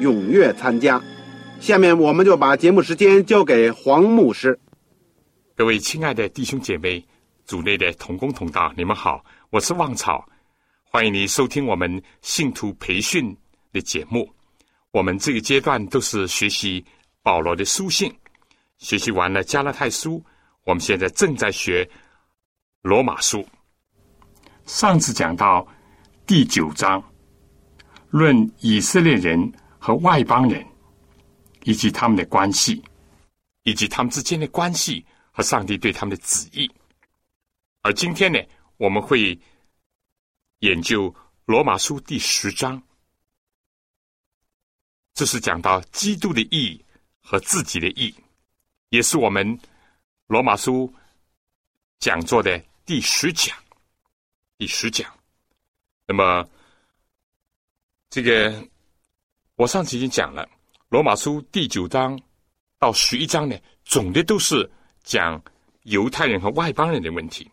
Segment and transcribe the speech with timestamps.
[0.00, 1.02] 踊跃参加。
[1.60, 4.58] 下面我们就把节目时间交给黄牧师。
[5.54, 7.04] 各位亲爱的弟兄姐妹、
[7.44, 10.26] 组内的同工同道，你们好，我是旺草，
[10.82, 13.36] 欢迎你收听我们信徒培训
[13.72, 14.28] 的节目。
[14.90, 16.84] 我们这个阶段都是学习
[17.22, 18.12] 保罗的书信，
[18.78, 20.22] 学习完了加拉太书，
[20.64, 21.88] 我们现在正在学。
[22.82, 23.42] 罗马书
[24.66, 25.66] 上次讲到
[26.26, 27.02] 第九章，
[28.10, 29.50] 论以色列人
[29.84, 30.66] 和外邦人
[31.64, 32.82] 以及他们的关系，
[33.64, 36.70] 以及他们之间的关系和上帝对他们的旨意。
[37.82, 38.38] 而今天呢，
[38.78, 39.38] 我们会
[40.60, 42.82] 研究罗马书第十章，
[45.12, 46.82] 这是讲到基督的义
[47.20, 48.14] 和自己的义，
[48.88, 49.60] 也是我们
[50.28, 50.90] 罗马书
[51.98, 52.58] 讲座的。
[52.86, 53.54] 第十讲，
[54.56, 55.12] 第十讲。
[56.06, 56.48] 那么，
[58.08, 58.66] 这个
[59.56, 60.44] 我上次已经讲了，
[60.88, 62.20] 《罗马书》第九章
[62.80, 64.68] 到十一章呢，总的都是
[65.04, 65.40] 讲
[65.84, 67.48] 犹太人和外邦人的问题。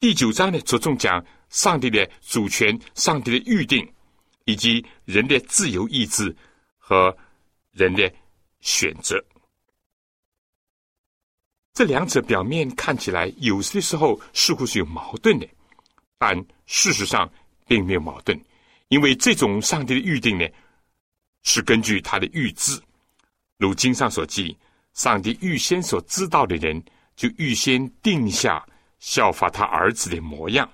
[0.00, 3.86] 第九章呢，着重讲上帝的主权、上帝的预定，
[4.46, 6.34] 以及人的自由意志
[6.78, 7.14] 和
[7.72, 8.10] 人的
[8.60, 9.22] 选择。
[11.74, 15.46] 这两者表面看起来有些时候似乎是有矛盾的，
[16.16, 17.30] 但事实上
[17.66, 18.40] 并没有矛盾，
[18.88, 20.46] 因为这种上帝的预定呢，
[21.44, 22.78] 是根据他的预知，
[23.56, 24.58] 如经上所记，
[24.92, 26.84] 上帝预先所知道的人，
[27.14, 28.66] 就预先定下
[28.98, 30.68] 效法他儿子的模样。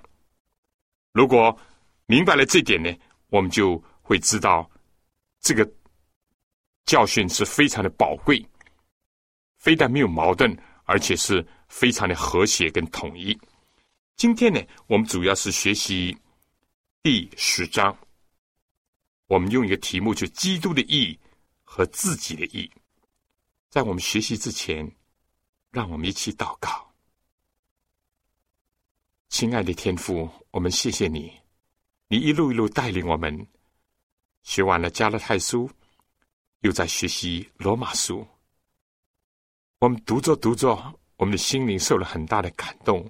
[1.12, 1.56] 如果
[2.06, 2.90] 明白了这点呢，
[3.28, 4.68] 我们就会知道
[5.40, 5.70] 这个
[6.86, 8.44] 教训是非常的宝贵，
[9.58, 10.56] 非但没有矛盾。
[10.86, 13.38] 而且是非常的和谐跟统一。
[14.16, 16.16] 今天呢，我们主要是学习
[17.00, 17.96] 第十章。
[19.30, 21.16] 我们用一个题目，就基督的义
[21.62, 22.68] 和自己的义。
[23.68, 24.90] 在我们学习之前，
[25.70, 26.92] 让我们一起祷告。
[29.28, 31.32] 亲爱的天父，我们谢谢你，
[32.08, 33.46] 你一路一路带领我们
[34.42, 35.70] 学完了加勒泰书，
[36.62, 38.26] 又在学习罗马书。
[39.78, 40.74] 我们读着读着，
[41.14, 43.08] 我们的心灵受了很大的感动，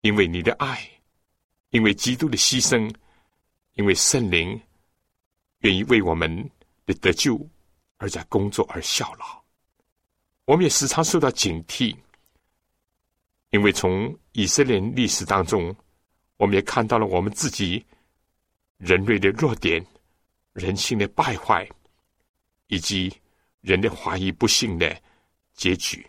[0.00, 0.90] 因为你的爱，
[1.70, 2.92] 因为基督的牺牲，
[3.74, 4.60] 因为圣灵
[5.64, 6.30] 愿意为我们
[6.86, 7.38] 的得救
[7.96, 9.42] 而在工作而效劳。
[10.44, 11.96] 我们也时常受到警惕，
[13.50, 15.74] 因为从以色列历史当中，
[16.36, 17.84] 我们也看到了我们自己
[18.76, 19.84] 人类的弱点、
[20.52, 21.68] 人性的败坏，
[22.66, 23.12] 以及
[23.60, 24.96] 人的怀疑、不幸的。
[25.56, 26.04] 结局，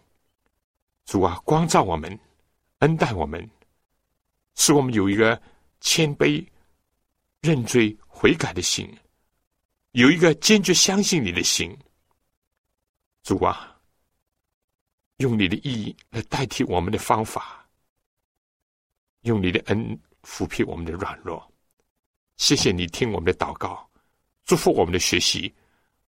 [1.05, 2.19] 主啊，光照我们，
[2.79, 3.47] 恩待我们，
[4.55, 5.39] 使我们有一个
[5.81, 6.43] 谦卑、
[7.41, 8.91] 认罪悔改的心，
[9.95, 11.73] 有一个坚决相信你的心。
[13.23, 13.79] 主啊，
[15.17, 17.65] 用你的意来代替我们的方法，
[19.21, 21.41] 用你的恩抚平我们的软弱。
[22.35, 23.89] 谢谢你听我们的祷告，
[24.43, 25.53] 祝福我们的学习，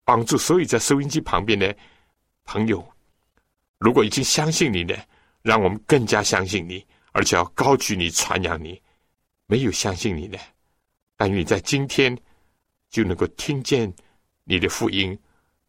[0.03, 1.73] 帮助所有在收音机旁边的
[2.43, 2.85] 朋友。
[3.77, 4.93] 如果已经相信你呢，
[5.41, 8.81] 让我们更加相信你，而且要高举你、传扬你。
[9.45, 10.37] 没有相信你呢，
[11.15, 12.13] 但愿在今天
[12.89, 13.93] 就能够听见
[14.43, 15.17] 你的福音，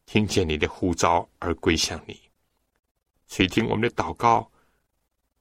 [0.06, 2.18] 听见你的呼召而归向你。
[3.26, 4.50] 垂听我们的祷告，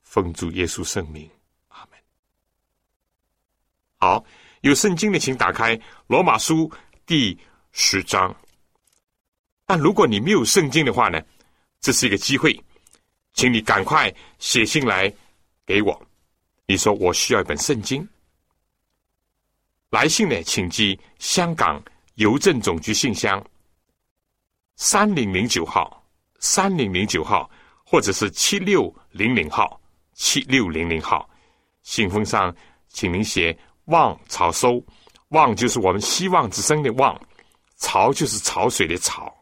[0.02, 1.30] 奉主耶稣圣名，
[1.70, 2.00] 阿门。
[3.98, 4.26] 好，
[4.62, 6.72] 有圣经的请打开罗马书
[7.06, 7.38] 第
[7.72, 8.36] 十章。
[9.66, 11.22] 但如果你没有圣经的话呢？
[11.80, 12.60] 这是一个机会，
[13.34, 15.14] 请你赶快写信来
[15.64, 16.08] 给我。
[16.66, 18.06] 你说我需要一本圣经，
[19.90, 21.82] 来信呢，请寄香港
[22.16, 23.42] 邮政总局信箱
[24.76, 26.06] 三零零九号、
[26.40, 27.50] 三零零九号，
[27.86, 29.80] 或者是七六零零号、
[30.14, 31.28] 七六零零号。
[31.84, 32.54] 信封上，
[32.90, 34.84] 请您写“望草收
[35.30, 37.18] ”，“望”就是我们希望之声的“望
[37.80, 39.34] ”，“潮”就是潮水的“潮”。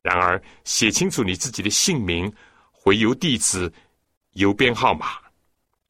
[0.00, 2.32] 然而，写清楚你自己的姓名、
[2.72, 3.70] 回邮地址、
[4.32, 5.18] 邮编号码。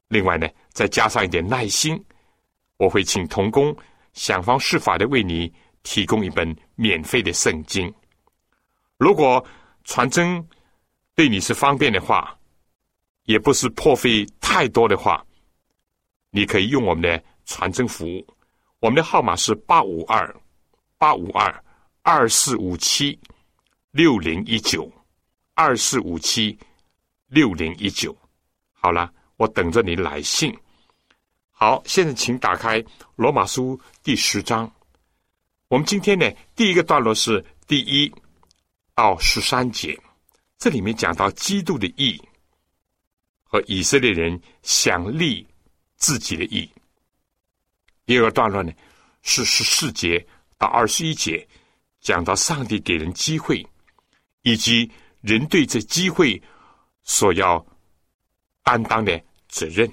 [0.08, 2.04] 另外呢，再加上一点耐心，
[2.76, 3.76] 我会请童工
[4.12, 5.52] 想方设法的为你
[5.82, 7.92] 提供一本免费的圣经。
[8.98, 9.44] 如果
[9.84, 10.46] 传真
[11.14, 12.36] 对你是方便的话，
[13.24, 15.24] 也不是破费太多的话，
[16.30, 18.26] 你可以用我们的传真服务。
[18.80, 20.34] 我们的号码是八五二
[20.98, 21.64] 八五二
[22.02, 23.18] 二四五七。
[23.92, 24.92] 六零一九
[25.54, 26.58] 二四五七
[27.28, 28.14] 六零一九，
[28.74, 30.54] 好了，我等着你来信。
[31.58, 34.70] 好，现在请打开罗马书第十章。
[35.68, 38.12] 我们今天呢，第一个段落是第一
[38.94, 39.98] 到十三节，
[40.58, 42.20] 这里面讲到基督的义
[43.42, 45.48] 和以色列人想立
[45.96, 46.70] 自己的义。
[48.04, 48.70] 第二个段落呢，
[49.22, 50.26] 是十四节
[50.58, 51.48] 到二十一节，
[52.02, 53.66] 讲到上帝给人机会。
[54.42, 54.88] 以及
[55.22, 56.40] 人对这机会
[57.02, 57.66] 所要
[58.62, 59.18] 担当的
[59.48, 59.90] 责任。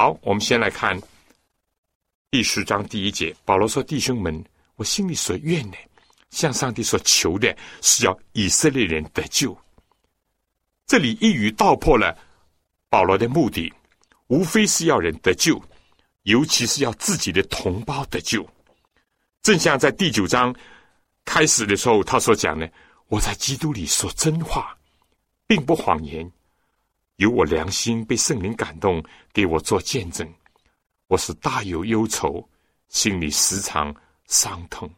[0.00, 0.96] 好，我们先来看
[2.30, 3.34] 第十章第一节。
[3.44, 4.44] 保罗说：“弟兄们，
[4.76, 5.76] 我心里所愿的，
[6.30, 7.52] 向上帝所求的，
[7.82, 9.58] 是要以色列人得救。”
[10.86, 12.16] 这里一语道破了
[12.88, 13.74] 保罗的目的，
[14.28, 15.60] 无非是要人得救，
[16.22, 18.48] 尤其是要自己的同胞得救。
[19.42, 20.54] 正像在第九章
[21.24, 22.70] 开始的时候，他所讲的。
[23.08, 24.78] 我在基督里说真话，
[25.48, 26.30] 并不谎言。
[27.18, 30.32] 有我良心被圣灵感动，给我做见证。
[31.08, 32.48] 我是大有忧愁，
[32.88, 33.92] 心里时常
[34.26, 34.88] 伤痛。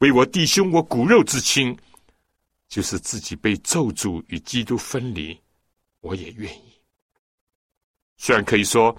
[0.00, 1.74] 为我弟兄，我骨肉之亲，
[2.68, 5.40] 就是自己被咒诅与基督分离，
[6.00, 6.78] 我也愿意。
[8.18, 8.94] 虽然可以说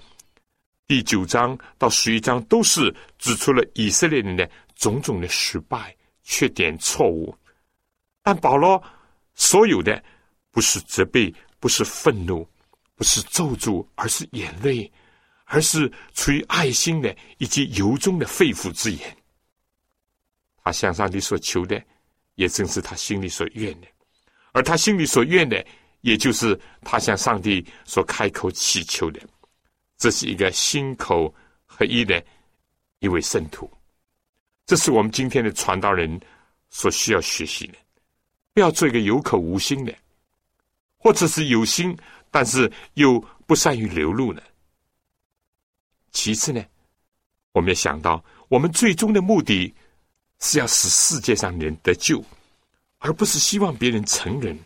[0.88, 7.32] 第九章到十一章都是指出了以色列人的种种的失败、缺点、错误。
[8.22, 8.82] 但保罗
[9.36, 10.02] 所有的
[10.50, 12.48] 不是责备，不是愤怒，
[12.96, 14.90] 不是咒诅，而是眼泪，
[15.44, 19.16] 而是出于爱心的以及由衷的肺腑之言。
[20.64, 21.80] 他向上帝所求的，
[22.34, 23.86] 也正是他心里所愿的；
[24.52, 25.64] 而他心里所愿的，
[26.00, 29.20] 也就是他向上帝所开口祈求的。
[29.96, 31.32] 这是一个心口
[31.66, 32.24] 合一的
[33.00, 33.70] 一位圣徒，
[34.64, 36.18] 这是我们今天的传道人
[36.70, 37.74] 所需要学习的。
[38.52, 39.94] 不要做一个有口无心的，
[41.02, 41.96] 或者是有心
[42.30, 44.40] 但是又不善于流露呢。
[46.12, 46.62] 其次呢，
[47.52, 49.74] 我们要想到，我们最终的目的
[50.38, 52.22] 是要使世界上人得救，
[52.98, 54.56] 而不是希望别人成人。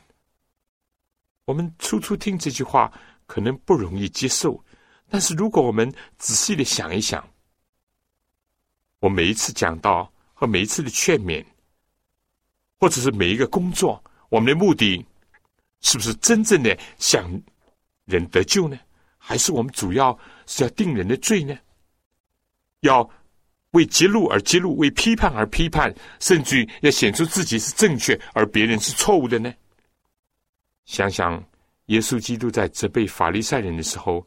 [1.45, 2.93] 我们初初听这句话
[3.27, 4.63] 可能不容易接受，
[5.09, 7.27] 但是如果我们仔细的想一想，
[8.99, 11.43] 我每一次讲到和每一次的劝勉。
[12.77, 15.03] 或者是每一个工作，我们的目的
[15.85, 17.31] 是不是真正的想
[18.07, 18.77] 人得救呢？
[19.19, 21.57] 还是我们主要是要定人的罪呢？
[22.81, 23.09] 要
[23.73, 29.53] 为揭露而揭露，为批判而批判，甚至要显出自己是正确而别人是错误的呢？
[30.87, 31.43] 想想
[31.87, 34.27] 耶稣基督在责备法利赛人的时候，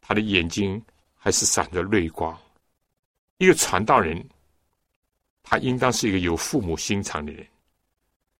[0.00, 0.82] 他的眼睛
[1.14, 2.36] 还是闪着泪光。
[3.38, 4.28] 一个传道人，
[5.44, 7.46] 他应当是一个有父母心肠的人。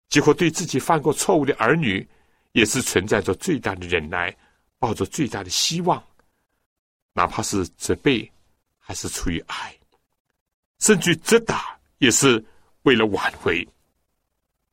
[0.09, 2.07] 结果对自己犯过错误的儿女，
[2.57, 4.35] 也是存在着最大的忍耐，
[4.79, 6.03] 抱着最大的希望，
[7.13, 8.33] 哪怕是责备，
[8.79, 9.77] 还是出于爱，
[10.79, 12.43] 甚至责打，也是
[12.85, 13.63] 为了挽回。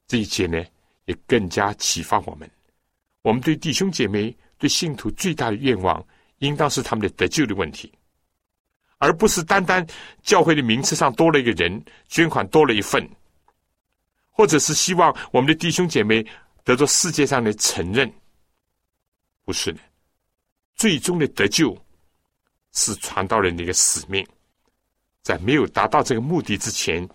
[0.08, 0.64] 这一切呢，
[1.08, 2.50] 也更加启发我们：
[3.22, 6.02] 我们对弟兄姐妹、对信徒最大的愿望，
[6.38, 7.92] 应当是他们的得救的问题，
[8.98, 9.86] 而不是单单
[10.22, 13.06] 教会的名次上多了一个人，捐款多了一份。
[14.36, 16.26] 或者是希望我们的弟兄姐妹
[16.64, 18.12] 得到世界上的承认，
[19.44, 19.80] 不是的。
[20.76, 21.78] 最终的得救
[22.72, 24.26] 是传道人的一个使命，
[25.22, 27.08] 在没有达到这个目的之前，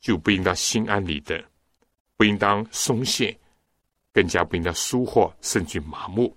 [0.00, 1.42] 就不应当心安理得，
[2.16, 3.36] 不应当松懈，
[4.12, 6.34] 更加不应当疏忽甚至麻木。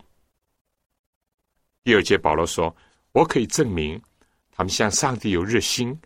[1.84, 2.76] 第二节，保罗说
[3.14, 4.02] ：“我可以证明，
[4.52, 5.98] 他们向上帝有热心，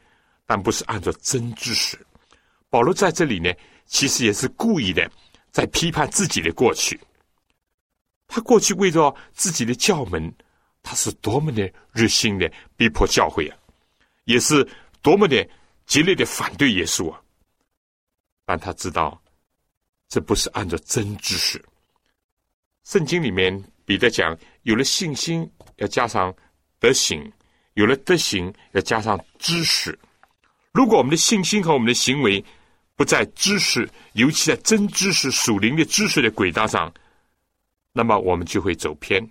[0.46, 1.98] 但不是按照真知识。”
[2.70, 3.52] 保罗在这里呢。
[3.88, 5.12] 其实也是故意的，
[5.52, 7.00] 在批判自己的过去。
[8.28, 10.34] 他过去为着自己的教门，
[10.82, 13.58] 他是多么的热心的逼迫教会啊，
[14.24, 14.66] 也是
[15.02, 15.48] 多么的
[15.86, 17.22] 激烈的反对耶稣啊，
[18.46, 19.22] 但他知道
[20.08, 21.62] 这不是按照真知识。
[22.86, 26.34] 圣经里面彼得讲，有了信心要加上
[26.80, 27.32] 德行，
[27.74, 29.98] 有了德行要加上知识。
[30.72, 32.44] 如果我们的信心和我们的行为
[33.02, 36.94] 不在知识，尤其在真知识、属灵的知识的轨道上，
[37.94, 39.28] 那么我们就会走偏，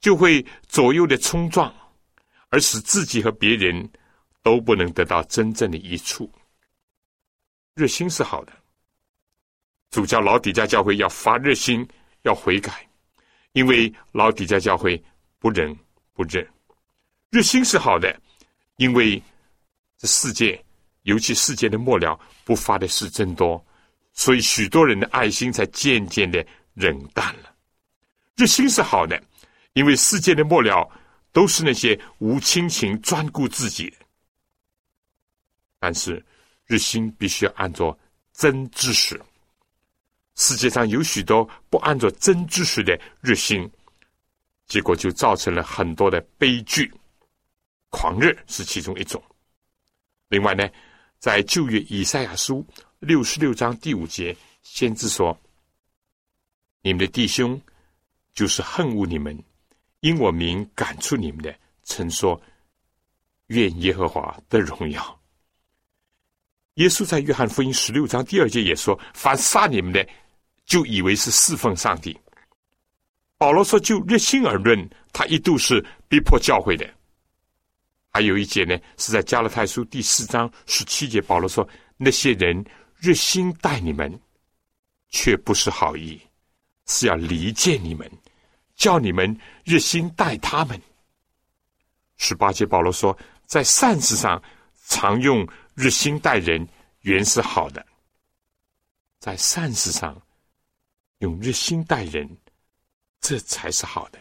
[0.00, 1.70] 就会左右的冲撞，
[2.48, 3.86] 而使自己和别人
[4.42, 6.32] 都不能得到真正的益处。
[7.74, 8.52] 热心是好的，
[9.90, 11.86] 主教老底家教会要发热心，
[12.22, 12.88] 要悔改，
[13.52, 14.98] 因为老底家教会
[15.38, 15.78] 不仁
[16.14, 16.42] 不仁。
[17.28, 18.18] 热心是好的，
[18.76, 19.22] 因为
[19.98, 20.08] 这。
[20.08, 20.63] 世界，
[21.04, 23.64] 尤其世界的末了，不发的事真多，
[24.12, 26.44] 所以许多人的爱心才渐渐的
[26.74, 27.54] 冷淡了。
[28.36, 29.22] 热心是好的，
[29.74, 30.90] 因为世界的末了
[31.32, 33.96] 都是那些无亲情、专顾自己的。
[35.78, 36.24] 但是，
[36.64, 37.96] 热心必须要按照
[38.32, 39.20] 真知识。
[40.36, 43.70] 世界上有许多不按照真知识的热心，
[44.66, 46.92] 结果就造成了很多的悲剧。
[47.90, 49.22] 狂热是其中一种。
[50.28, 50.68] 另外呢，
[51.24, 52.62] 在旧约以赛亚书
[52.98, 55.34] 六十六章第五节，先知说
[56.84, 57.58] ：“你们的弟兄
[58.34, 59.42] 就是恨恶你们，
[60.00, 62.38] 因我名赶出你们的，曾说
[63.46, 65.18] 愿耶和华的荣耀。”
[66.76, 70.06] 耶稣在约翰福音十六章第二节也说：“凡杀你们的，
[70.66, 72.14] 就以为是侍奉上帝。”
[73.38, 76.86] 保罗说：“就热心而论，他一度是逼迫教会的。”
[78.16, 81.68] 还有一节呢，是在加勒泰书第四章十七节，保罗说
[81.98, 82.64] ：“那些人
[82.96, 84.20] 热心待你们，
[85.08, 86.20] 却不是好意，
[86.86, 88.08] 是要离间你们，
[88.76, 90.80] 叫你们热心待他们。”
[92.16, 94.40] 十八节保罗说：“在善事上
[94.86, 95.44] 常用
[95.74, 96.64] 热心待人，
[97.00, 97.82] 原是好的；
[99.18, 100.16] 在善事上
[101.18, 102.30] 用热心待人，
[103.20, 104.20] 这才是好的。”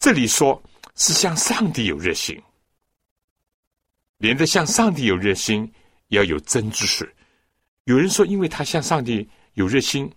[0.00, 0.58] 这里说。
[1.00, 2.38] 是向上帝有热心，
[4.18, 5.72] 连着向上帝有热心，
[6.08, 7.10] 要有真知识。
[7.84, 10.12] 有人说，因为他向上帝有热心，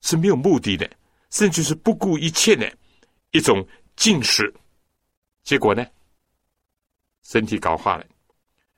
[0.00, 0.90] 是没有目的的，
[1.30, 2.76] 甚至是不顾一切的
[3.30, 4.52] 一种近视，
[5.44, 5.86] 结果呢，
[7.22, 8.04] 身体搞坏了。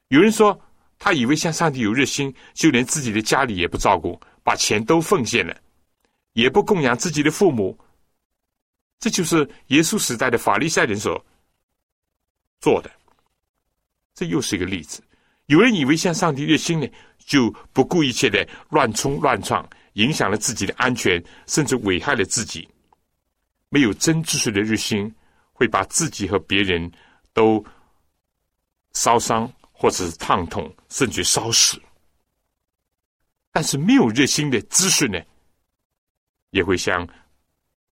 [0.08, 0.60] 有人说，
[0.98, 5.58] 他以为向上帝有热心，就连自己的家里也不照顾，把钱都奉献了，
[6.34, 7.78] 也不供养自己的父母。
[9.00, 11.24] 这就是耶稣时代的法利赛人所
[12.60, 12.90] 做的，
[14.12, 15.00] 这又是一个例子。
[15.46, 16.88] 有人以为向上帝热心呢，
[17.18, 22.68] 就不顾一切的乱冲乱撞，影响了自己的安全，甚至危害了自己。
[23.68, 25.14] 没有真知识的热心，
[25.52, 26.90] 会把自己和别人
[27.32, 27.64] 都
[28.94, 31.80] 烧伤，或者是烫痛，甚至烧死。
[33.52, 35.22] 但是没有热心的知识呢，
[36.50, 37.08] 也会像。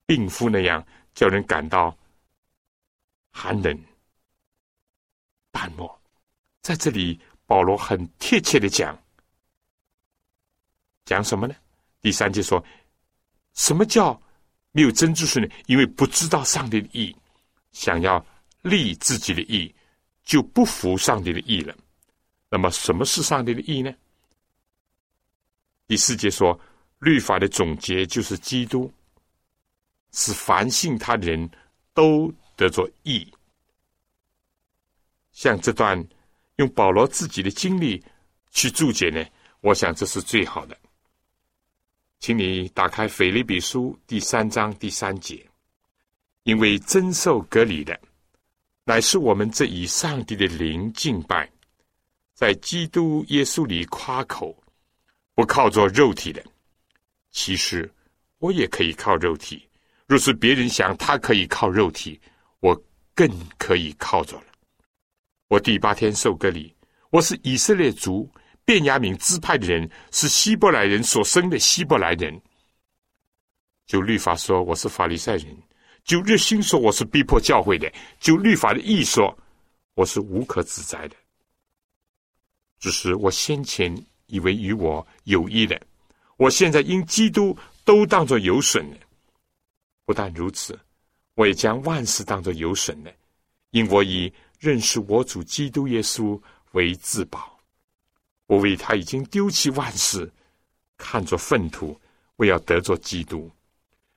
[0.06, 1.96] 病夫那样叫人感到
[3.30, 3.78] 寒冷、
[5.50, 6.00] 淡漠。
[6.60, 8.98] 在这里，保罗很贴切的讲，
[11.04, 11.54] 讲什么呢？
[12.00, 12.64] 第三节说，
[13.54, 14.20] 什么叫
[14.72, 15.46] 没有真知识呢？
[15.66, 17.14] 因为不知道上帝的意，
[17.72, 18.24] 想要
[18.62, 19.74] 立自己的意，
[20.24, 21.76] 就不服上帝的意了。
[22.48, 23.94] 那么，什么是上帝的意呢？
[25.86, 26.58] 第四节说，
[26.98, 28.90] 律法的总结就是基督。
[30.14, 31.50] 使凡信他人
[31.92, 33.28] 都得着义。
[35.32, 36.02] 像这段
[36.56, 38.02] 用保罗自己的经历
[38.52, 39.22] 去注解呢，
[39.60, 40.78] 我想这是最好的。
[42.20, 45.44] 请你打开腓立比书第三章第三节，
[46.44, 48.00] 因为真受隔离的，
[48.84, 51.50] 乃是我们这以上帝的灵敬拜，
[52.34, 54.56] 在基督耶稣里夸口，
[55.34, 56.42] 不靠着肉体的。
[57.32, 57.92] 其实
[58.38, 59.68] 我也可以靠肉体。
[60.06, 62.20] 若是别人想他可以靠肉体，
[62.60, 62.78] 我
[63.14, 64.44] 更可以靠着了。
[65.48, 66.74] 我第八天受割礼，
[67.10, 68.30] 我是以色列族
[68.64, 72.38] 便雅悯支派的人，是希伯来人所生的希伯来人。
[73.86, 75.56] 就律法说我是法利赛人，
[76.04, 79.36] 就热心说我是逼迫教会的，就律法的意说
[79.94, 81.16] 我是无可指摘的。
[82.78, 83.94] 只是我先前
[84.26, 85.80] 以为与我有益的，
[86.36, 88.96] 我现在因基督都当作有损的。
[90.04, 90.78] 不但如此，
[91.34, 93.14] 我也将万事当作有损的，
[93.70, 96.40] 因我以认识我主基督耶稣
[96.72, 97.58] 为自保。
[98.46, 100.30] 我为他已经丢弃万事，
[100.98, 101.98] 看作粪土，
[102.36, 103.50] 为要得着基督，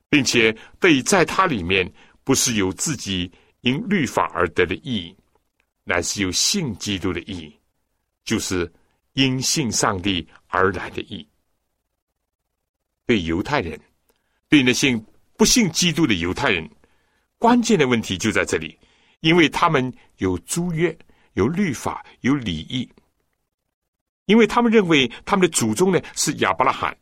[0.10, 1.90] 并且得在他里面，
[2.26, 5.16] 不是有自己因律法而得的义，
[5.86, 7.58] 乃是有信基督的义，
[8.26, 8.70] 就是
[9.14, 11.26] 因信上帝而来的义。
[13.06, 13.80] 对犹太人，
[14.50, 15.02] 对那些
[15.38, 16.68] 不信基督的犹太人，
[17.38, 18.78] 关键的问题就在这里，
[19.20, 20.98] 因为他们有租约、
[21.34, 22.90] 有律法、有礼仪，
[24.26, 26.98] 因为他们认为他们的祖宗呢是亚伯拉罕，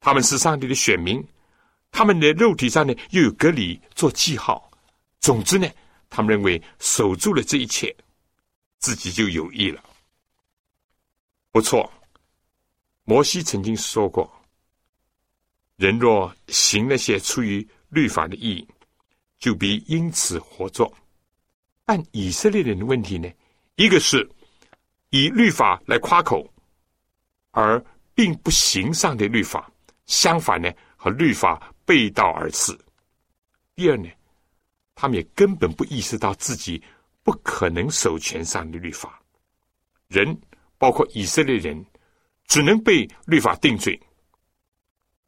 [0.00, 1.24] 他们是上帝的选民，
[1.92, 4.68] 他们的肉体上呢又有隔离做记号。
[5.20, 5.68] 总之呢，
[6.10, 7.94] 他们认为守住了这一切，
[8.78, 9.82] 自己就有益了。
[11.52, 11.90] 不错，
[13.04, 14.37] 摩西曾经说过。
[15.78, 18.66] 人若行那些出于律法的义，
[19.38, 20.92] 就必因此活作。
[21.84, 23.30] 但以色列人的问题呢？
[23.76, 24.28] 一个是
[25.10, 26.52] 以律法来夸口，
[27.52, 27.82] 而
[28.12, 29.70] 并不行上的律法，
[30.06, 32.76] 相反呢，和律法背道而驰。
[33.76, 34.08] 第二呢，
[34.96, 36.82] 他们也根本不意识到自己
[37.22, 39.22] 不可能守全上的律法。
[40.08, 40.36] 人，
[40.76, 41.86] 包括以色列人，
[42.48, 43.96] 只能被律法定罪。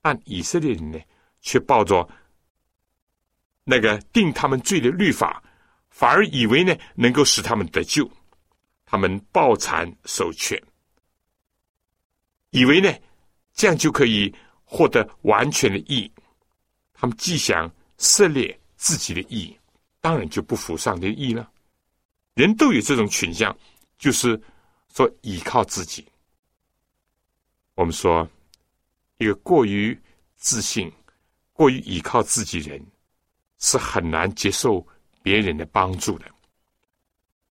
[0.02, 0.99] 但以色列人呢，
[1.42, 2.09] 却抱着
[3.64, 5.42] 那个定他们罪的律法，
[5.90, 8.11] 反而以为呢能够使他们得救。
[8.87, 10.61] 他们抱残守缺，
[12.50, 12.92] 以为呢
[13.52, 16.11] 这样就可以获得完全的义。
[16.95, 19.57] 他们既想涉猎自己的义，
[20.00, 21.49] 当然就不服上帝的义了。
[22.35, 23.57] 人都有这种倾向，
[23.99, 24.40] 就是
[24.92, 26.04] 说依靠自己。
[27.75, 28.28] 我们说。
[29.21, 29.97] 一个过于
[30.37, 30.91] 自信、
[31.53, 32.83] 过于依靠自己人，
[33.59, 34.85] 是很难接受
[35.23, 36.25] 别人的帮助的。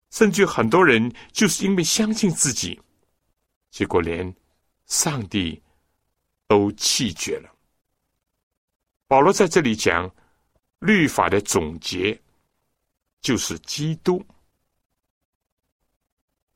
[0.10, 2.82] 甚至很多人就是因为相信自己，
[3.70, 4.36] 结果连
[4.88, 5.62] 上帝
[6.48, 7.56] 都弃绝了。
[9.06, 10.10] 保罗在这里讲
[10.80, 12.20] 律法的总结，
[13.22, 14.26] 就是基督。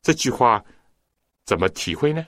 [0.01, 0.65] 这句话
[1.46, 2.25] 怎么体会呢？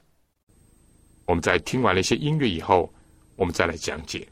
[1.25, 2.93] 我们在听完了一些音乐以后，
[3.35, 4.27] 我们再来讲解。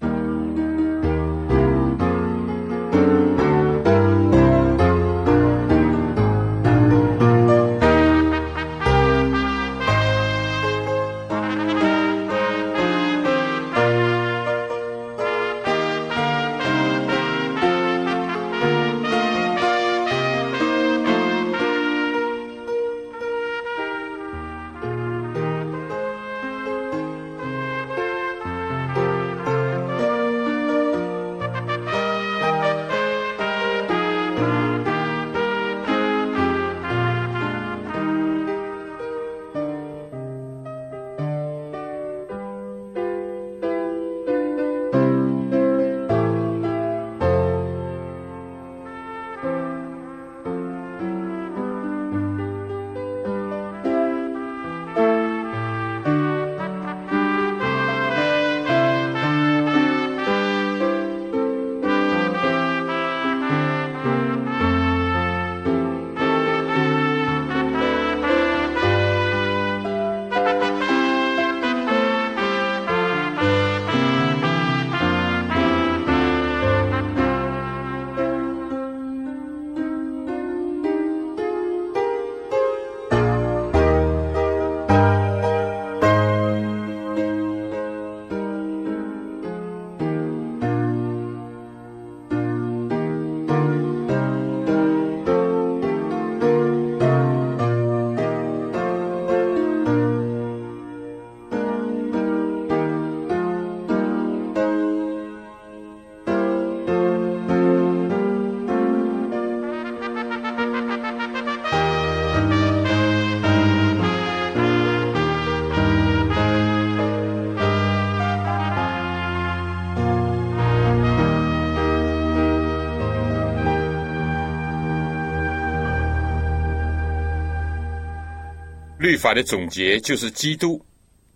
[129.03, 130.81] 律法的总结就是基督。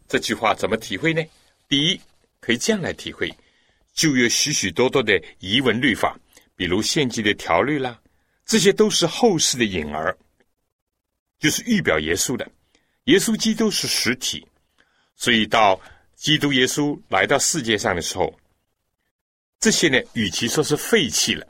[0.08, 1.22] 这句话怎么体会呢？
[1.68, 2.00] 第一，
[2.40, 3.30] 可以这样来体会：
[3.94, 6.18] 就有许许多多的遗文律法，
[6.56, 8.00] 比如献祭的条律啦，
[8.46, 10.18] 这些都是后世的影儿，
[11.40, 12.50] 就是预表耶稣的。
[13.04, 14.48] 耶稣基督是实体，
[15.18, 15.78] 所以到
[16.16, 18.34] 基督耶稣来到世界上的时候，
[19.60, 21.46] 这些呢，与其说是废弃了，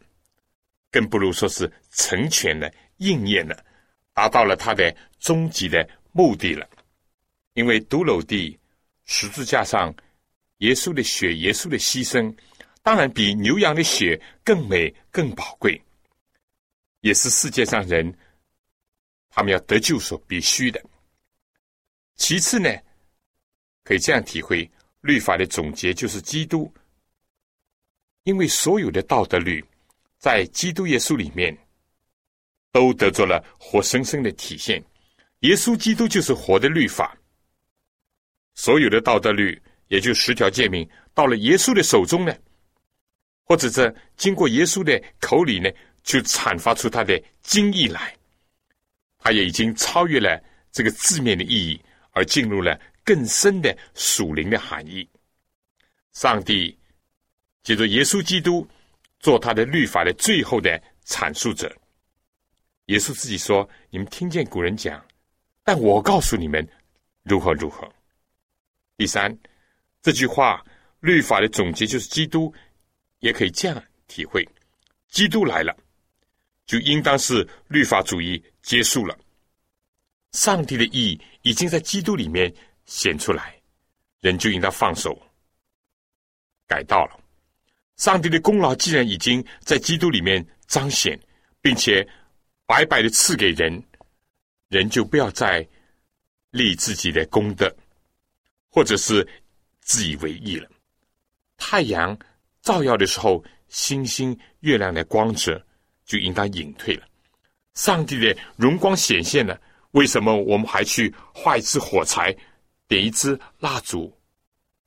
[0.89, 3.63] 更不如说是成全了、应验了，
[4.15, 5.87] 达到了他的终极的。
[6.17, 6.67] 目的了，
[7.53, 8.57] 因为独楼地
[9.05, 9.93] 十字架上
[10.57, 12.35] 耶稣的血、耶稣的牺牲，
[12.81, 15.79] 当然比牛羊的血更美、更宝贵，
[17.01, 18.11] 也是世界上人
[19.29, 20.83] 他们要得救所必须的。
[22.15, 22.67] 其次呢，
[23.83, 24.67] 可以这样体会，
[25.01, 26.73] 律法的总结就是基督，
[28.23, 29.63] 因为所有的道德律
[30.17, 31.55] 在基督耶稣里面
[32.71, 34.83] 都得着了活生生的体现。
[35.41, 37.15] 耶稣基督就是活的律法，
[38.55, 42.35] 所有的道德律，也就十条诫命，到了耶稣的手中呢，
[43.43, 45.69] 或者这经过耶稣的口里呢，
[46.01, 48.15] 就阐发出他的精义来。
[49.19, 55.07] 他也已经超越了这个字面的意义，而进入了更深的属灵的含义。
[56.13, 56.75] 上帝
[57.61, 58.67] 借着耶稣基督
[59.19, 61.71] 做他的律法的最后的阐述者。
[62.85, 64.99] 耶稣自己说：“你们听见古人讲。”
[65.67, 66.65] 但我告诉你们，
[67.23, 67.85] 如何如何。
[68.95, 69.37] 第三，
[70.01, 70.65] 这句话
[71.01, 72.53] 律法的总结就是基督，
[73.19, 74.47] 也可以这样体会：
[75.09, 75.75] 基督来了，
[76.65, 79.13] 就应当是律法主义结束了。
[80.31, 82.49] 上帝的意已经在基督里面
[82.85, 83.53] 显出来，
[84.21, 85.21] 人就应当放手
[86.65, 87.19] 改道了。
[87.97, 91.19] 上帝的功劳既然已经在基督里面彰显，
[91.59, 92.07] 并且
[92.65, 93.83] 白白的赐给人。
[94.69, 95.67] 人就不要再
[96.51, 97.73] 立自己的功德，
[98.69, 99.27] 或者是
[99.81, 100.69] 自以为意了。
[101.57, 102.17] 太阳
[102.61, 105.65] 照耀的时候，星星、月亮的光泽
[106.05, 107.07] 就应当隐退了。
[107.75, 109.59] 上帝的荣光显现了，
[109.91, 112.35] 为什么我们还去画一支火柴，
[112.87, 114.11] 点一支蜡烛，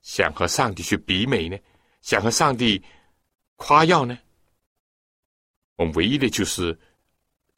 [0.03, 1.57] 想和上帝去比美呢？
[2.03, 2.83] 想和上帝
[3.57, 4.19] 夸耀呢？
[5.77, 6.79] 我们唯一的就是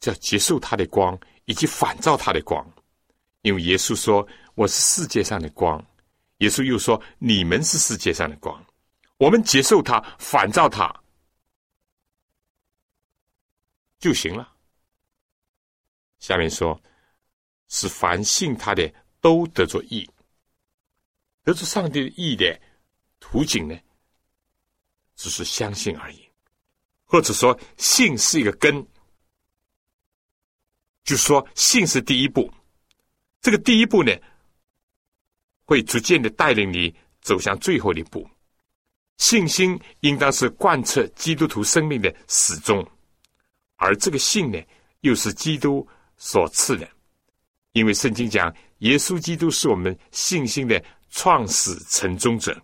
[0.05, 1.19] 要接受他的光。
[1.47, 2.65] 以及反照他的光，
[3.41, 5.85] 因为耶稣说：“我是世界上的光。”
[6.39, 8.65] 耶稣又说：“你们是世界上的光。”
[9.19, 10.93] 我们接受他，反照他
[13.99, 14.53] 就行了。
[16.19, 16.81] 下面说
[17.69, 20.09] ：“是凡信他的都得着义，
[21.43, 22.61] 得着上帝的义的
[23.21, 23.79] 途径呢，
[25.17, 26.29] 只是相信而已，
[27.05, 28.85] 或者说信是一个根。”
[31.05, 32.53] 就说，信是第一步，
[33.41, 34.13] 这个第一步呢，
[35.65, 38.29] 会逐渐的带领你走向最后一步。
[39.19, 42.85] 信心应当是贯彻基督徒生命的始终，
[43.77, 44.61] 而这个信呢，
[45.01, 45.87] 又是基督
[46.17, 46.89] 所赐的，
[47.73, 52.61] 因为圣经讲，耶稣基督是我们信心的创始成终者。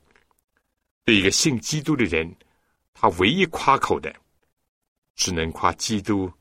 [1.04, 2.32] 对一个信基督的人，
[2.94, 4.14] 他唯一夸口的，
[5.16, 6.32] 只能夸基督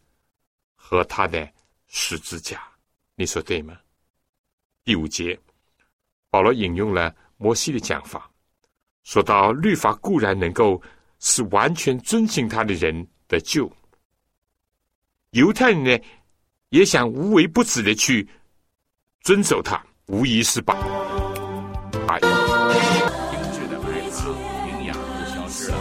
[0.76, 1.48] 和他的。
[1.88, 2.62] 十字架，
[3.16, 3.78] 你说对吗？
[4.84, 5.38] 第五节，
[6.30, 8.30] 保罗引用了摩西的讲法，
[9.04, 10.82] 说到律法固然能够
[11.20, 13.72] 使完全遵行他的人得救，
[15.32, 15.98] 犹太人呢
[16.70, 18.28] 也想无微不至的去
[19.22, 20.74] 遵守它，无疑是把
[22.06, 22.30] 把精
[23.54, 24.30] 致的麦子
[24.70, 25.78] 营养都消失了，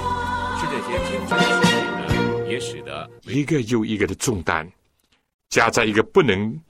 [0.58, 4.68] 吃这些精致的食品呢，也使得一个又一个的重担。
[5.48, 6.60] 加在一个不能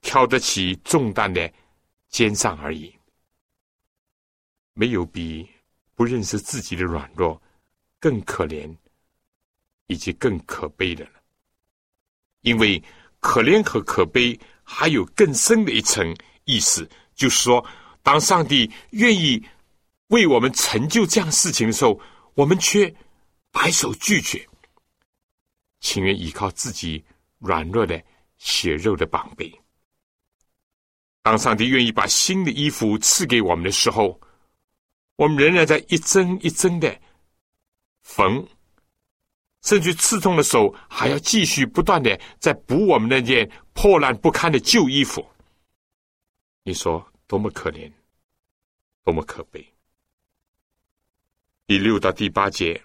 [0.00, 1.52] 挑得起重担的
[2.08, 2.94] 肩上而已，
[4.74, 5.48] 没有比
[5.94, 7.40] 不认识自己的软弱
[7.98, 8.72] 更可怜
[9.86, 11.10] 以及更可悲的了。
[12.42, 12.82] 因为
[13.18, 17.66] 可怜和可悲还有更深的一层意思，就是说，
[18.02, 19.42] 当上帝愿意
[20.08, 22.00] 为我们成就这样事情的时候，
[22.34, 22.94] 我们却
[23.50, 24.46] 摆手拒绝，
[25.80, 27.04] 情愿依靠自己
[27.38, 28.00] 软弱的。
[28.46, 29.52] 血肉的宝贝。
[31.20, 34.20] 当上帝愿意把新的衣服赐给我们的时候，
[35.16, 36.96] 我们仍然在一针一针的
[38.02, 38.46] 缝，
[39.62, 45.26] 甚至刺痛的手还要继续不断的在补我们那件破烂不堪的旧衣服。
[46.62, 47.92] 你说多么可怜，
[49.02, 49.66] 多么可悲！
[51.66, 52.80] 第六到第八节，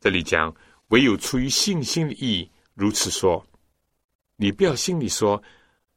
[0.00, 0.54] 这里讲
[0.90, 3.44] 唯有出于信心的意义，如此说。
[4.40, 5.40] 你不要心里说，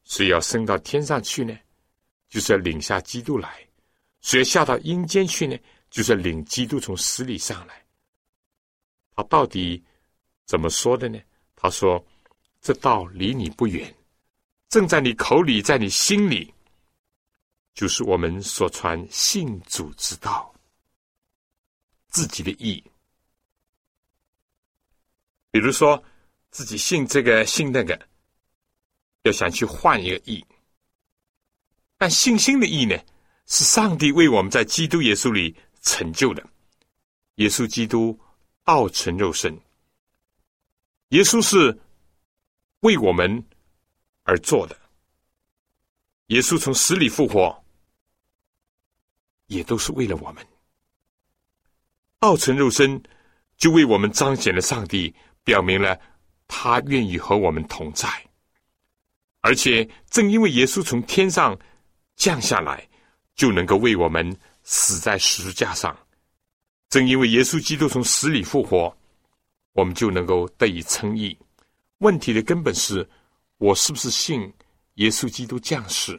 [0.03, 1.57] 谁要升到天上去呢？
[2.27, 3.47] 就是要领下基督来；
[4.19, 5.57] 谁要下到阴间去呢？
[5.89, 7.85] 就是要领基督从死里上来。
[9.15, 9.81] 他到底
[10.45, 11.17] 怎么说的呢？
[11.55, 12.05] 他说
[12.59, 13.95] ：“这道离你不远，
[14.67, 16.53] 正在你口里，在你心里，
[17.73, 20.53] 就是我们所传信主之道，
[22.09, 22.83] 自己的意。
[25.49, 26.03] 比如说，
[26.51, 27.97] 自己信这个，信那个。”
[29.23, 30.45] 要想去换一个义，
[31.97, 32.97] 但信心的义呢，
[33.45, 36.45] 是上帝为我们在基督耶稣里成就的。
[37.35, 38.19] 耶稣基督
[38.63, 39.57] 道成肉身，
[41.09, 41.79] 耶稣是
[42.81, 43.43] 为我们
[44.23, 44.77] 而做的，
[46.27, 47.63] 耶稣从死里复活，
[49.47, 50.45] 也都是为了我们。
[52.19, 53.01] 道成肉身，
[53.57, 55.99] 就为我们彰显了上帝，表明了
[56.47, 58.07] 他愿意和我们同在。
[59.43, 61.59] 而且，正因为耶稣从天上
[62.15, 62.87] 降下来，
[63.35, 64.25] 就能够为我们
[64.63, 65.93] 死在十字架上。
[66.89, 68.95] 正因为耶稣基督从死里复活，
[69.73, 71.37] 我们就能够得以称义。
[71.97, 73.05] 问题的根本是
[73.57, 74.41] 我是不是信
[74.93, 76.17] 耶稣基督降世，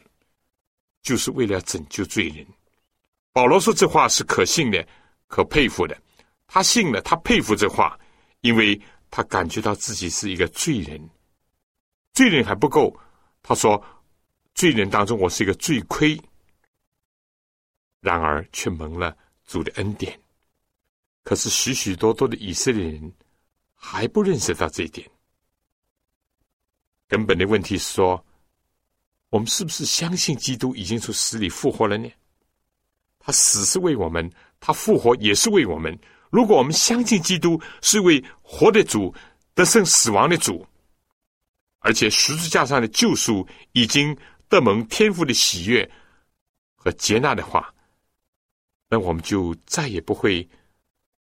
[1.01, 2.47] 就是为了拯救罪人。
[3.33, 4.87] 保罗说这话是可信的、
[5.29, 5.97] 可佩服的。
[6.47, 7.99] 他信了，他佩服这话，
[8.43, 8.79] 因为
[9.11, 11.01] 他感觉到自己是一个罪人。
[12.13, 12.95] 罪人还不够。
[13.47, 13.85] 他说
[14.57, 16.19] ：“罪人当中，我是一个罪亏，
[18.01, 20.19] 然而却蒙了主的恩典。
[21.23, 23.13] 可是许许多多的以色列人
[23.75, 25.07] 还不认识到这一点。
[27.07, 28.25] 根本的问题是说，
[29.29, 32.11] 我们是不是相信基督已经从死里复活了呢？
[33.19, 35.95] 他死是为我们，他复活也是为我们。
[36.31, 39.15] 如果我们相信基督是为活的主，
[39.53, 40.67] 得胜死亡的主。”
[41.87, 44.17] 而且十字架上的救赎已经
[44.49, 45.89] 得蒙天父的喜悦
[46.75, 47.75] 和接纳的话，
[48.89, 50.49] 那我们就再也不会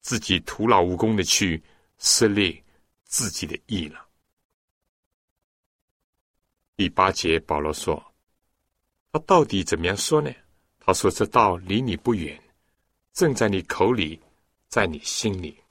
[0.01, 1.63] 自己徒劳无功的去
[1.99, 2.65] 撕裂
[3.05, 4.09] 自己的意了。
[6.77, 8.03] 第八节，保罗说
[9.13, 10.33] ：“他到底怎么样说呢？
[10.81, 12.43] 他说：‘这道离你不远，
[13.13, 14.19] 正在你口里，
[14.69, 15.63] 在你心里。’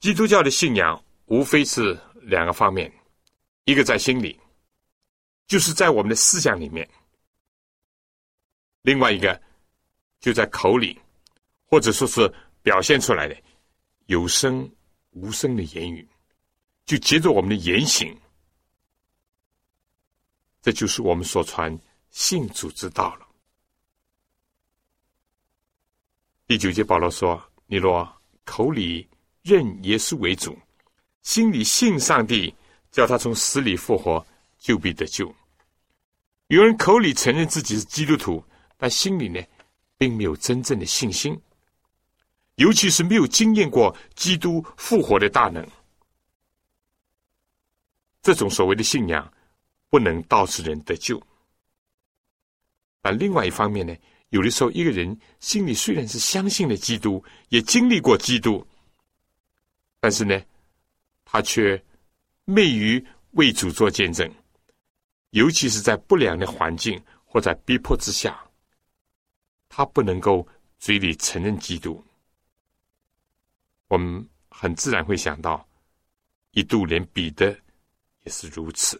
[0.00, 1.94] 基督教的信仰无非是。”
[2.28, 2.92] 两个方面，
[3.64, 4.38] 一个在心里，
[5.46, 6.86] 就是在我们的思想里面；
[8.82, 9.40] 另外一个
[10.20, 11.00] 就在口里，
[11.64, 13.34] 或者说是表现出来的
[14.08, 14.70] 有声
[15.12, 16.06] 无声的言语，
[16.84, 18.14] 就接着我们的言行。
[20.60, 21.74] 这就是我们所传
[22.10, 23.26] 信主之道了。
[26.46, 28.06] 第九节保罗说：“你若
[28.44, 29.08] 口里
[29.40, 30.54] 认耶稣为主。”
[31.28, 32.54] 心里信上帝，
[32.90, 34.26] 叫他从死里复活，
[34.58, 35.30] 就必得救。
[36.46, 38.42] 有人口里承认自己是基督徒，
[38.78, 39.38] 但心里呢，
[39.98, 41.38] 并没有真正的信心，
[42.54, 45.62] 尤其是没有经验过基督复活的大能。
[48.22, 49.30] 这种所谓的信仰，
[49.90, 51.22] 不能导致人得救。
[53.02, 53.94] 但另外一方面呢，
[54.30, 58.66] 有的时候一个人心里虽然是相信了基督，也经历过基督，
[60.00, 60.42] 但是呢。
[61.30, 61.80] 他却
[62.46, 64.26] 昧于为主做见证，
[65.30, 68.42] 尤其是在不良的环境或在逼迫之下，
[69.68, 72.02] 他不能够嘴里承认基督。
[73.88, 75.68] 我们很自然会想到，
[76.52, 77.54] 一度连彼得
[78.24, 78.98] 也是如此。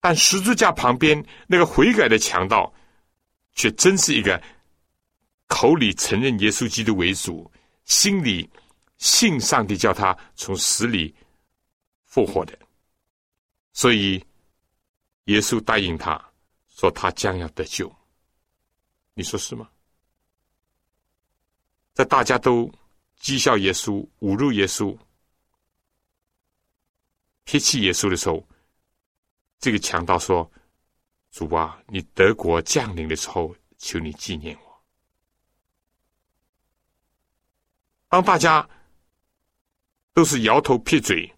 [0.00, 2.72] 但十字架旁边那个悔改的强盗，
[3.52, 4.42] 却真是一个
[5.46, 7.52] 口里承认耶稣基督为主，
[7.84, 8.48] 心里。
[9.00, 11.14] 信上帝叫他从死里
[12.04, 12.58] 复活的，
[13.72, 14.22] 所以
[15.24, 16.22] 耶稣答应他
[16.68, 17.90] 说他将要得救。
[19.14, 19.70] 你说是吗？
[21.94, 22.70] 在大家都
[23.18, 24.94] 讥笑耶稣、侮辱耶稣、
[27.44, 28.46] 撇弃耶稣的时候，
[29.58, 30.50] 这个强盗说
[31.32, 34.84] ：“主啊，你德国降临的时候，求你纪念我。”
[38.10, 38.68] 当大家。
[40.12, 41.32] 都是摇头撇嘴，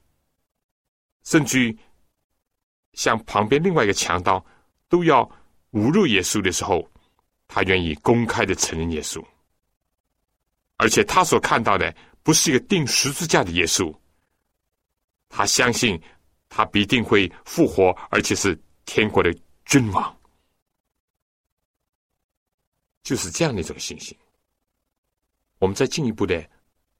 [1.25, 1.77] 甚至
[2.95, 4.45] 像旁边另外一个强盗
[4.89, 5.23] 都要
[5.73, 6.91] 侮辱耶稣的时候，
[7.47, 9.25] 他愿意公开的承认耶稣，
[10.77, 13.95] 而且他所看到的不是一个钉十字架的耶稣，
[15.29, 16.01] 他相信
[16.49, 19.33] 他必定会复活，而且是天国的
[19.65, 20.19] 君王，
[23.03, 24.17] 就是这样的一种信心。
[25.59, 26.45] 我们再进一步的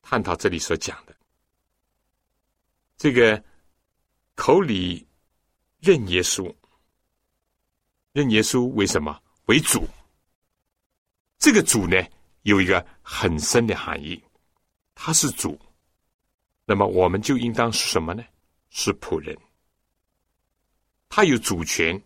[0.03, 1.17] 探讨这里所讲的。
[3.03, 3.43] 这个
[4.37, 5.05] 口里
[5.81, 6.55] 认耶稣，
[8.13, 9.85] 认耶稣为什么为主？
[11.37, 11.97] 这个主呢，
[12.43, 14.23] 有一个很深的含义，
[14.95, 15.59] 他是主，
[16.65, 18.23] 那么我们就应当是什么呢？
[18.71, 19.37] 是仆人，
[21.09, 22.01] 他有主权，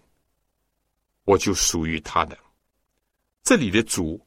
[1.25, 2.39] 我就属于他的。
[3.43, 4.19] 这里的主，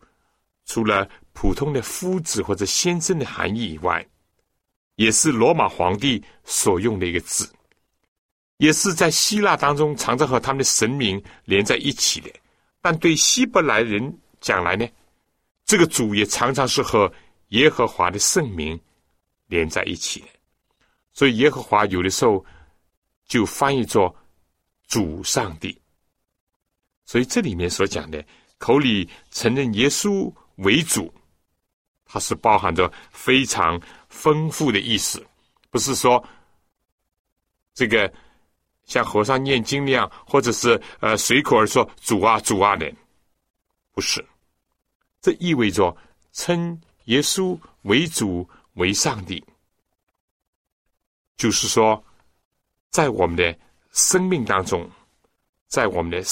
[0.65, 4.07] 除了普通的夫子或者先生的含义以外。
[4.99, 7.49] 也是罗马皇帝所用的一个字，
[8.57, 12.29] 也是在希腊当中常常和他们的神明连在一起的。
[12.81, 14.85] 但对希伯来人讲来呢，
[15.65, 17.09] 这个主也常常是和
[17.49, 18.77] 耶和华的圣名
[19.47, 20.27] 连在一起的。
[21.13, 22.45] 所以耶和华有的时候
[23.25, 24.13] 就翻译作
[24.89, 25.79] 主上帝。
[27.05, 28.21] 所以这里面所讲的
[28.57, 31.09] 口里承认耶稣为主，
[32.03, 35.25] 它是包含着非常丰富的意思，
[35.69, 36.23] 不是说
[37.73, 38.11] 这个
[38.85, 42.91] 像和尚念经那样，或者是呃随口而说主啊主啊的，
[43.93, 44.25] 不是。
[45.21, 45.95] 这意味着
[46.31, 49.43] 称耶稣为主为上帝，
[51.35, 52.01] 就是说，
[52.89, 53.57] 在我们的
[53.91, 54.89] 生命当中，
[55.67, 56.23] 在我们的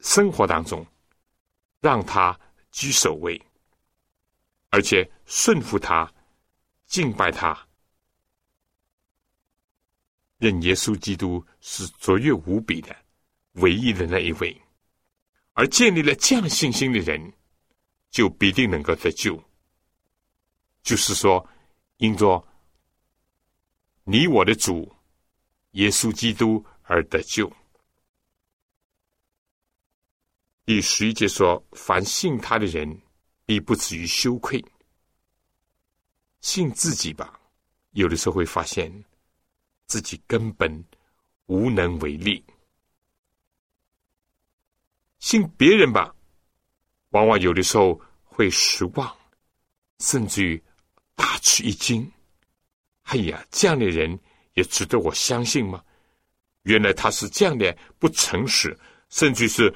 [0.00, 0.86] 生活当中，
[1.80, 2.38] 让他
[2.72, 3.40] 居首位，
[4.70, 6.10] 而且顺服他，
[6.94, 7.66] 敬拜他，
[10.38, 12.94] 认耶稣基督是卓越无比的
[13.54, 14.56] 唯一的那一位，
[15.54, 17.32] 而建立了这样信心的人。
[18.12, 19.42] 就必定能够得救，
[20.84, 21.44] 就是说，
[21.96, 22.46] 因着
[24.04, 24.94] 你我的主
[25.72, 27.52] 耶稣基督而得救。
[30.64, 33.02] 第十一节说：“凡信他的人，
[33.44, 34.64] 必不至于羞愧。
[36.44, 37.40] 信自己吧，
[37.92, 38.92] 有的时候会发现
[39.86, 40.84] 自己根本
[41.46, 42.44] 无能为力；
[45.20, 46.14] 信别人吧。”
[47.12, 49.16] 往往有的时候会失望，
[50.00, 50.62] 甚至于
[51.14, 52.12] 大吃一惊。
[53.04, 54.18] 哎呀，这样的人
[54.52, 55.82] 也值得我相信吗？
[56.64, 58.78] 原来他是这样的不诚实，
[59.08, 59.74] 甚至是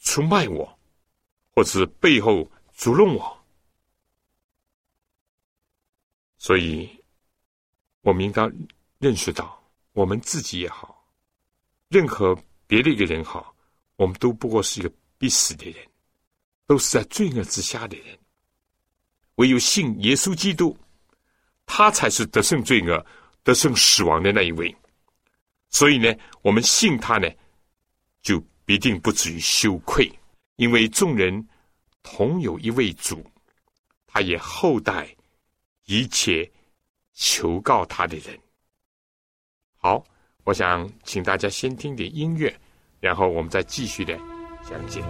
[0.00, 0.78] 出卖我，
[1.54, 3.37] 或者是背后捉弄我。
[6.38, 6.88] 所以，
[8.00, 8.50] 我们应当
[8.98, 11.06] 认识到，我们自己也好，
[11.88, 12.34] 任何
[12.66, 13.54] 别的一个人好，
[13.96, 15.76] 我们都不过是一个必死的人。
[16.66, 18.18] 都是在罪恶之下的人，
[19.36, 20.76] 唯有信耶稣基督，
[21.64, 23.06] 他才是得胜罪恶、
[23.42, 24.76] 得胜死亡的那一位。
[25.70, 27.26] 所以呢，我们信他呢，
[28.20, 30.12] 就必定不至于羞愧，
[30.56, 31.48] 因为众人
[32.02, 33.24] 同有一位主，
[34.06, 35.16] 他也厚待
[35.88, 36.48] 一切
[37.14, 38.38] 求告他的人。
[39.78, 40.04] 好，
[40.44, 42.54] 我想请大家先听点音乐，
[43.00, 44.14] 然后我们再继续的
[44.68, 45.02] 讲解。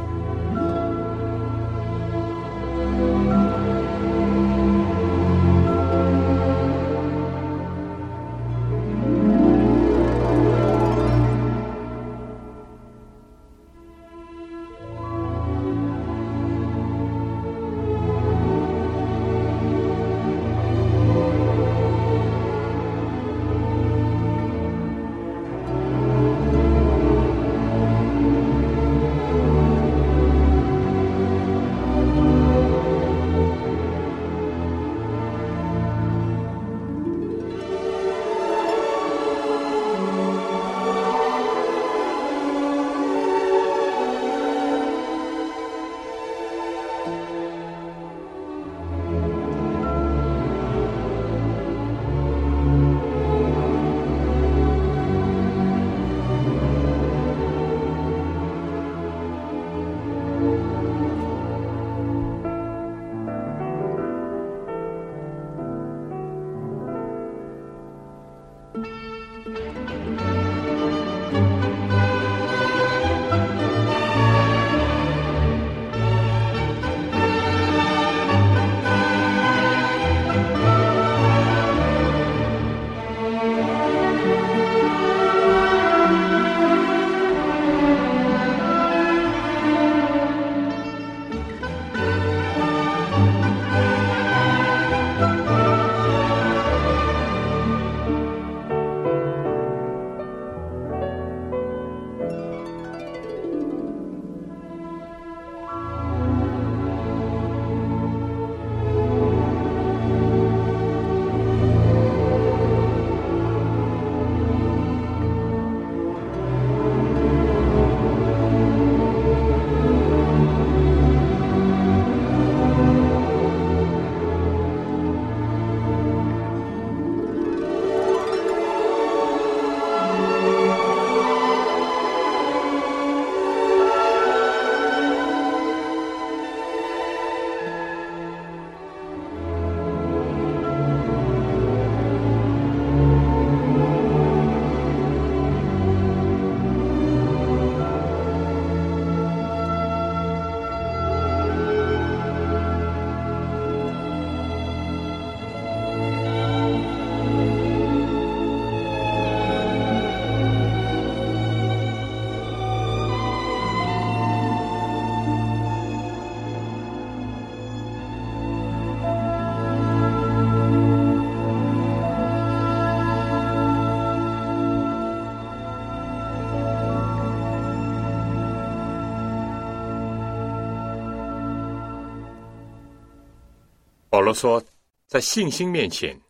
[184.18, 184.60] 保罗说，
[185.06, 186.20] 在信心面前，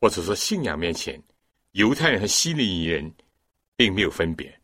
[0.00, 1.20] 或者说信仰面前，
[1.72, 3.12] 犹太人和希利人
[3.74, 4.56] 并没有分别，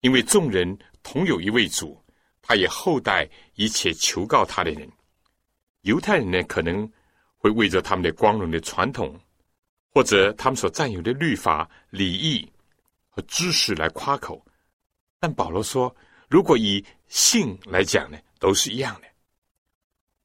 [0.00, 1.96] 因为众人同有一位主，
[2.42, 4.90] 他也厚待一切求告他的人。
[5.82, 6.90] 犹太人呢，可能
[7.36, 9.16] 会为着他们的光荣的传统，
[9.94, 12.44] 或者他们所占有的律法、礼仪
[13.08, 14.44] 和知识来夸口，
[15.20, 15.94] 但保罗说，
[16.28, 19.06] 如果以信来讲呢，都是一样的，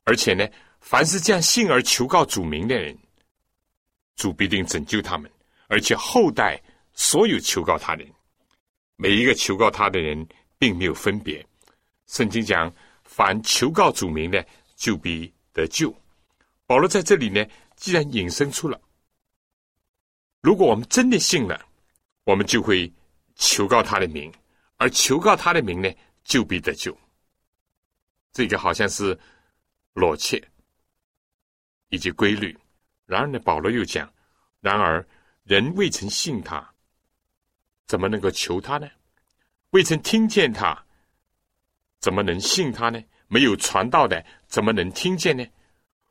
[0.05, 0.49] 而且呢。
[0.81, 2.97] 凡是这样信而求告主名的人，
[4.15, 5.31] 主必定拯救他们，
[5.67, 6.61] 而且后代
[6.93, 8.13] 所有求告他的人，
[8.97, 10.27] 每一个求告他的人，
[10.57, 11.45] 并没有分别。
[12.07, 12.73] 圣经讲，
[13.05, 15.95] 凡求告主名的，就必得救。
[16.65, 18.79] 保罗在这里呢，既然引申出了，
[20.41, 21.65] 如果我们真的信了，
[22.25, 22.91] 我们就会
[23.35, 24.31] 求告他的名，
[24.77, 25.89] 而求告他的名呢，
[26.23, 26.97] 就必得救。
[28.33, 29.17] 这个好像是
[29.93, 30.41] 裸切。
[31.91, 32.57] 以及规律。
[33.05, 34.11] 然而呢，保罗又讲：
[34.59, 35.05] 然而
[35.43, 36.73] 人未曾信他，
[37.85, 38.89] 怎么能够求他呢？
[39.69, 40.85] 未曾听见他，
[41.99, 43.01] 怎么能信他呢？
[43.27, 45.45] 没有传道的，怎么能听见呢？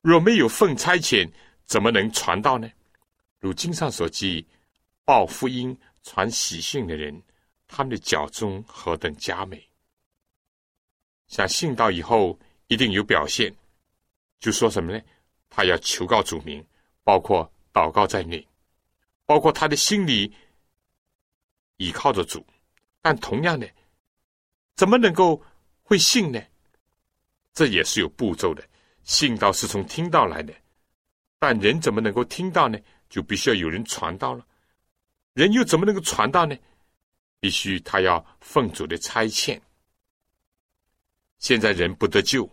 [0.00, 1.30] 若没有奉差遣，
[1.66, 2.70] 怎么能传道呢？
[3.38, 4.46] 如经上所记，
[5.04, 7.22] 报福音、传喜信的人，
[7.66, 9.62] 他们的脚中何等佳美！
[11.28, 13.54] 想信道以后，一定有表现，
[14.40, 15.00] 就说什么呢？
[15.50, 16.64] 他要求告主名，
[17.04, 18.46] 包括祷告在内，
[19.26, 20.32] 包括他的心里
[21.76, 22.46] 倚靠着主，
[23.02, 23.68] 但同样的，
[24.76, 25.42] 怎么能够
[25.82, 26.40] 会信呢？
[27.52, 28.66] 这也是有步骤的。
[29.02, 30.54] 信道是从听到来的，
[31.38, 32.78] 但人怎么能够听到呢？
[33.08, 34.46] 就必须要有人传道了。
[35.32, 36.56] 人又怎么能够传道呢？
[37.40, 39.60] 必须他要奉主的差遣。
[41.38, 42.48] 现在人不得救，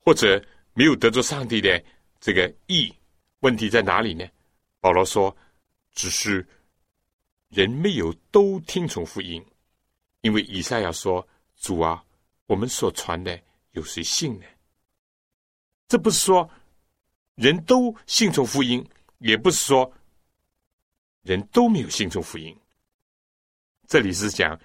[0.00, 1.82] 或者没有得着上帝的。
[2.20, 2.92] 这个义
[3.40, 4.26] 问题在哪里呢？
[4.80, 5.36] 保罗说
[5.92, 6.46] ：“只是
[7.48, 9.44] 人没有都听从福音，
[10.20, 12.04] 因为以赛亚说：‘主啊，
[12.46, 13.38] 我们所传的
[13.72, 14.46] 有谁信呢？’
[15.88, 16.48] 这不是说
[17.34, 18.84] 人都信从福音，
[19.18, 19.92] 也不是说
[21.22, 22.56] 人都没有信从福音。
[23.86, 24.58] 这里是讲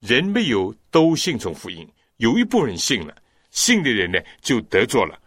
[0.00, 5.20] 人没有都信从福音，有一部分人信了，信的人呢就得着了。”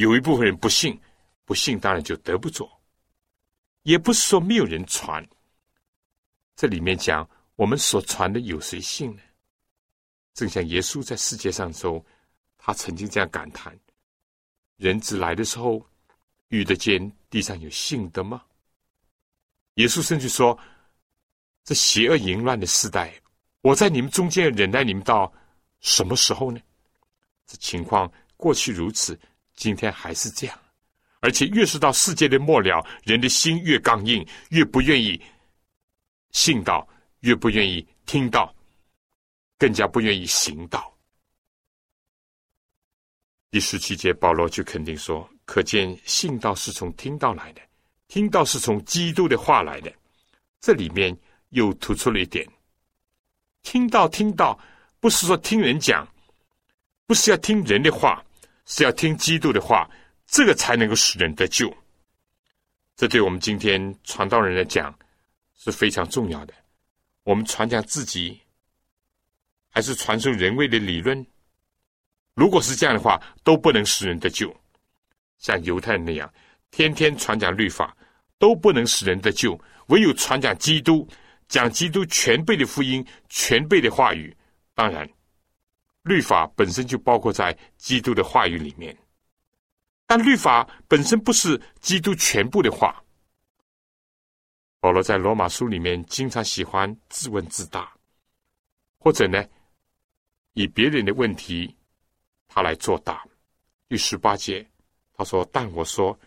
[0.00, 0.98] 有一部分人不信，
[1.44, 2.66] 不信当然就得不着，
[3.82, 5.22] 也不是说没有人传。
[6.56, 9.20] 这里面讲我们所传的有谁信呢？
[10.32, 12.02] 正像耶稣在世界上时候，
[12.56, 13.78] 他曾经这样感叹：
[14.78, 15.86] 人子来的时候，
[16.48, 18.42] 遇得见地上有信的吗？
[19.74, 20.58] 耶稣甚至说：
[21.62, 23.12] 这邪恶淫乱的时代，
[23.60, 25.30] 我在你们中间忍耐你们到
[25.80, 26.58] 什么时候呢？
[27.44, 29.20] 这情况过去如此。
[29.60, 30.58] 今天还是这样，
[31.20, 35.20] 而且越是到世界的末了，人的心越刚硬，越不愿意
[36.30, 36.88] 信道，
[37.20, 38.54] 越不愿意听到，
[39.58, 40.90] 更加不愿意行道。
[43.50, 47.60] 第十七节，保罗就肯定说：“可见信道是从听到来的，
[48.08, 49.92] 听到是从基督的话来的。”
[50.58, 51.14] 这里面
[51.50, 52.48] 又突出了一点：
[53.60, 54.58] 听到听到，
[55.00, 56.08] 不是说听人讲，
[57.06, 58.24] 不是要听人的话。
[58.66, 59.88] 是要听基督的话，
[60.26, 61.74] 这个才能够使人得救。
[62.96, 64.96] 这对我们今天传道人来讲
[65.56, 66.54] 是非常重要的。
[67.22, 68.40] 我们传讲自己，
[69.70, 71.26] 还是传授人为的理论？
[72.34, 74.54] 如果是这样的话，都不能使人得救。
[75.38, 76.32] 像犹太人那样，
[76.70, 77.96] 天天传讲律法，
[78.38, 79.58] 都不能使人得救。
[79.86, 81.08] 唯有传讲基督，
[81.48, 84.36] 讲基督全备的福音、全备的话语，
[84.74, 85.08] 当然。
[86.02, 88.96] 律法本身就包括在基督的话语里面，
[90.06, 93.04] 但律法本身不是基督全部的话。
[94.80, 97.92] 保罗在罗马书里面经常喜欢自问自答，
[98.98, 99.44] 或者呢，
[100.54, 101.76] 以别人的问题
[102.48, 103.22] 他来作答。
[103.86, 104.66] 第十八节
[105.12, 106.18] 他说：“但我说，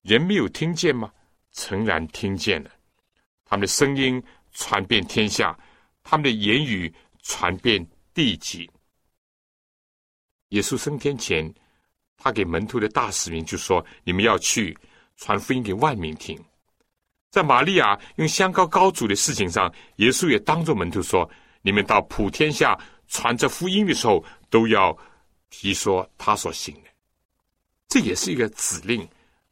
[0.00, 1.12] 人没有听见吗？
[1.52, 2.70] 诚然听见了，
[3.44, 4.22] 他们的声音
[4.52, 5.58] 传遍天下，
[6.02, 8.70] 他们的言语传遍地极。”
[10.48, 11.52] 耶稣升天前，
[12.16, 14.76] 他给门徒的大使命就说：“你们要去
[15.16, 16.38] 传福音给万民听。”
[17.30, 21.28] 在玛利亚用香膏膏主的事情上，耶稣也当着门徒说
[21.60, 24.96] ：“你们到普天下传这福音的时候，都要
[25.50, 26.88] 提说他所行的。”
[27.88, 29.06] 这也是一个指令，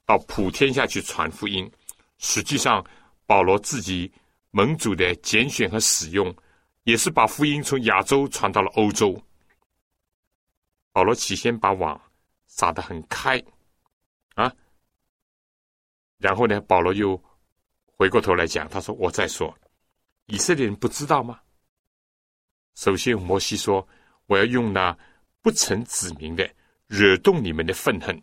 [0.07, 1.71] 到普天下去传福音。
[2.19, 2.85] 实际上，
[3.27, 4.11] 保罗自己
[4.51, 6.35] 门主的拣选和使用，
[6.85, 9.23] 也是把福音从亚洲传到了欧洲。
[10.97, 12.01] 保罗起先把网
[12.47, 13.45] 撒得很开，
[14.35, 14.51] 啊，
[16.17, 17.23] 然后呢，保罗又
[17.85, 19.55] 回过头来讲，他说：“我再说，
[20.25, 21.39] 以色列人不知道吗？
[22.77, 23.87] 首先，摩西说，
[24.25, 24.97] 我要用那
[25.43, 26.51] 不曾指明的
[26.87, 28.19] 惹动你们的愤恨，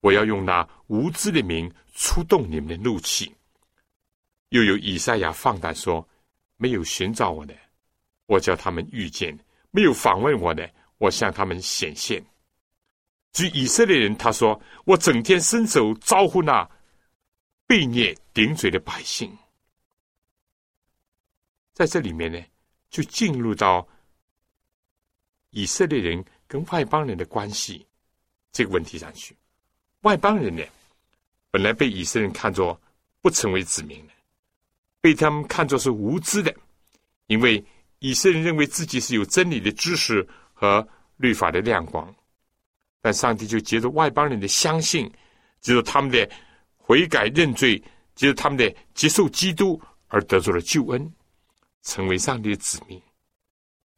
[0.00, 3.34] 我要用那无知的名触动你们的怒气。
[4.50, 6.06] 又有以赛亚放胆说，
[6.58, 7.56] 没有寻找我的，
[8.26, 9.34] 我叫他们遇见；
[9.70, 12.24] 没有访问我的，我向他们显现。
[13.32, 16.66] 据以色列人，他说，我整天伸手招呼那。”
[17.68, 19.28] 被虐顶嘴的百姓，
[21.72, 22.40] 在这里面呢，
[22.90, 23.84] 就进入到
[25.50, 27.84] 以色列人跟外邦人的关系
[28.52, 29.36] 这个问题上去。
[30.02, 30.62] 外邦人呢，
[31.50, 32.80] 本来被以色列人看作
[33.20, 34.12] 不成为子民的，
[35.00, 36.54] 被他们看作是无知的，
[37.26, 37.64] 因为
[37.98, 40.24] 以色列人认为自己是有真理的知识
[40.58, 40.88] 和
[41.18, 42.12] 律法的亮光，
[43.02, 45.12] 但上帝就借着外邦人的相信，
[45.60, 46.28] 借着他们的。
[46.88, 47.82] 悔改认罪，
[48.14, 51.12] 就是他们的接受基督而得到了救恩，
[51.82, 53.02] 成为上帝的子民。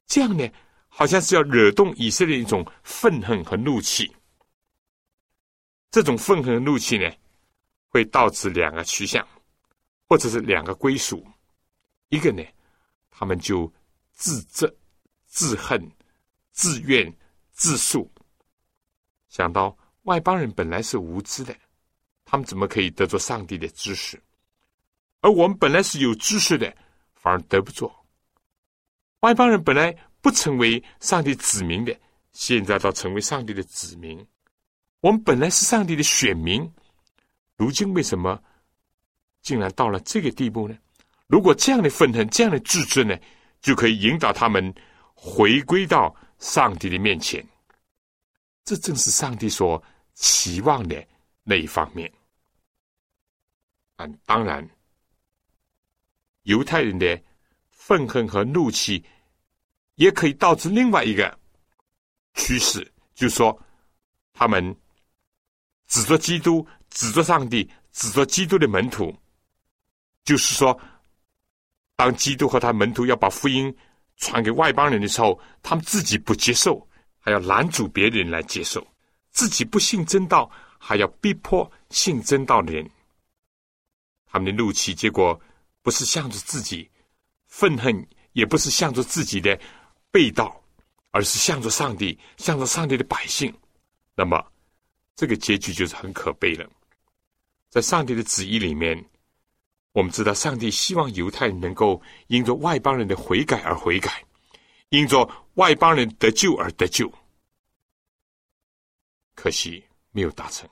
[0.06, 0.48] 这样呢，
[0.88, 4.10] 好像是要惹动以色列一种愤恨和怒气。
[5.90, 7.12] 这种愤恨和怒气呢，
[7.88, 9.28] 会导致两个趋向，
[10.08, 11.22] 或者是两个归属。
[12.08, 12.42] 一个呢，
[13.10, 13.70] 他们就
[14.14, 14.74] 自责、
[15.26, 15.78] 自恨、
[16.58, 17.16] 自怨、
[17.52, 18.10] 自诉，
[19.28, 21.54] 想到外邦人本来是无知的。
[22.24, 24.20] 他们怎么可以得着上帝的知识？
[25.20, 26.76] 而我们本来是有知识的，
[27.14, 27.88] 反而得不着。
[29.20, 31.96] 外邦人本来不成为上帝子民的，
[32.32, 34.26] 现在倒成为上帝的子民。
[34.98, 36.68] 我们本来是上帝的选民，
[37.56, 38.42] 如今为什么
[39.42, 40.76] 竟然到了这个地步呢？
[41.28, 43.16] 如果这样的愤恨、这样的自尊呢，
[43.60, 44.74] 就可以引导他们
[45.14, 47.46] 回归到上帝的面前。
[48.64, 49.82] 这正是上帝所
[50.14, 51.06] 期望的
[51.42, 52.12] 那一方面。
[53.96, 54.68] 嗯，当然，
[56.42, 57.20] 犹太人的
[57.70, 59.04] 愤恨和怒气
[59.94, 61.38] 也可以导致另外一个
[62.34, 62.80] 趋势，
[63.14, 63.58] 就是说，
[64.34, 64.76] 他们
[65.86, 69.12] 指着基督、指着上帝、指着基督的门徒，
[70.24, 70.78] 就是说，
[71.96, 73.74] 当基督和他门徒要把福音
[74.18, 76.86] 传给外邦人的时候，他们自己不接受，
[77.18, 78.80] 还要拦阻别人来接受；
[79.30, 82.88] 自己不信真道，还要逼迫信真道的人。
[84.26, 85.40] 他们的怒气，结果
[85.82, 86.88] 不是向着自己
[87.46, 89.58] 愤恨，也不是向着自己的
[90.10, 90.60] 背道，
[91.10, 93.52] 而是向着上帝，向着上帝的百姓。
[94.14, 94.44] 那么，
[95.14, 96.68] 这个结局就是很可悲了。
[97.70, 99.02] 在上帝的旨意里面，
[99.98, 104.24] 我们知道，上帝希望犹太人能够因着外邦人的悔改而悔改，
[104.90, 107.12] 因着外邦人得救而得救。
[109.34, 110.70] 可惜没有达成，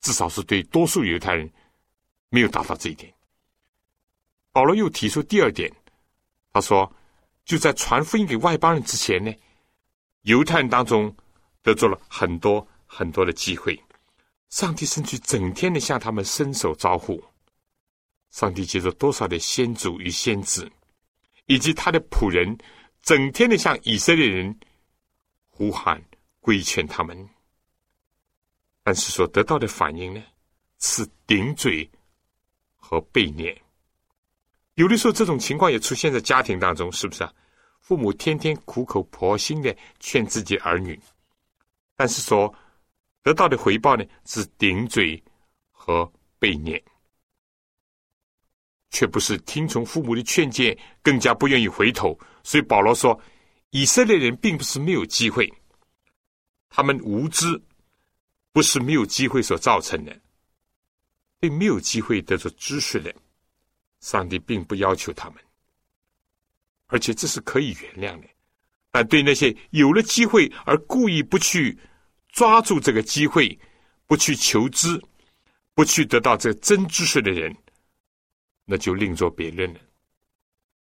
[0.00, 1.52] 至少是对多数犹太人。
[2.30, 3.12] 没有达到这一点。
[4.52, 5.70] 保罗又提出第二点，
[6.50, 6.90] 他说
[7.44, 9.30] ：“就在传福音给外邦人之前呢，
[10.22, 11.14] 犹太人当中
[11.60, 13.78] 得着了很多很多的机会。
[14.48, 17.22] 上帝甚至整天的向他们伸手招呼。
[18.32, 20.68] 上帝接着多少的先祖与先知，
[21.46, 22.58] 以及他的仆人，
[23.02, 24.58] 整天的向以色列人
[25.48, 26.02] 呼喊
[26.40, 27.28] 规劝他们。
[28.82, 30.20] 但是所得到的反应呢，
[30.80, 31.88] 是顶嘴。”
[32.84, 33.58] 和被虐，
[34.74, 37.32] 有的时候这种情况也出现在家庭当中，是不是啊？
[37.80, 41.00] 父母天天苦口婆心的劝自己儿女，
[41.96, 42.54] 但是说
[43.22, 45.22] 得到的回报呢是顶嘴
[45.70, 46.84] 和被虐，
[48.92, 52.16] 却不是听从父母的劝诫，更加不愿意回头。
[52.44, 53.20] 所以保罗说，
[53.70, 55.52] 以色列人并不是没有机会，
[56.70, 57.60] 他们无知
[58.52, 60.16] 不是没有机会所造成的。
[61.40, 63.12] 并没有机会得着知识的，
[63.98, 65.38] 上帝并不要求他们，
[66.86, 68.28] 而且这是可以原谅的。
[68.92, 71.76] 但对那些有了机会而故意不去
[72.28, 73.58] 抓住这个机会、
[74.06, 75.02] 不去求知、
[75.74, 77.52] 不去得到这真知识的人，
[78.64, 79.80] 那就另作别论了。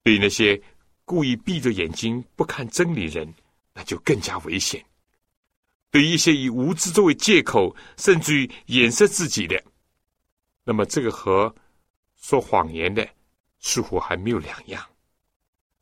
[0.03, 0.61] 对那些
[1.05, 3.33] 故意闭着眼睛不看真理人，
[3.73, 4.85] 那就更加危险。
[5.91, 9.63] 对一些以无知作为借口，甚至于掩饰自己的。
[10.65, 11.55] 那么，这个和
[12.17, 13.07] 说谎言的
[13.59, 14.85] 似乎还没有两样。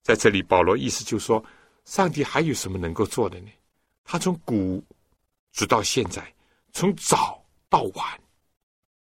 [0.02, 1.44] 在这里，保罗意思就说，
[1.84, 3.50] 上帝还有什么能够做的呢？
[4.02, 4.84] 他从古
[5.52, 6.34] 直到现在，
[6.72, 8.20] 从早到晚，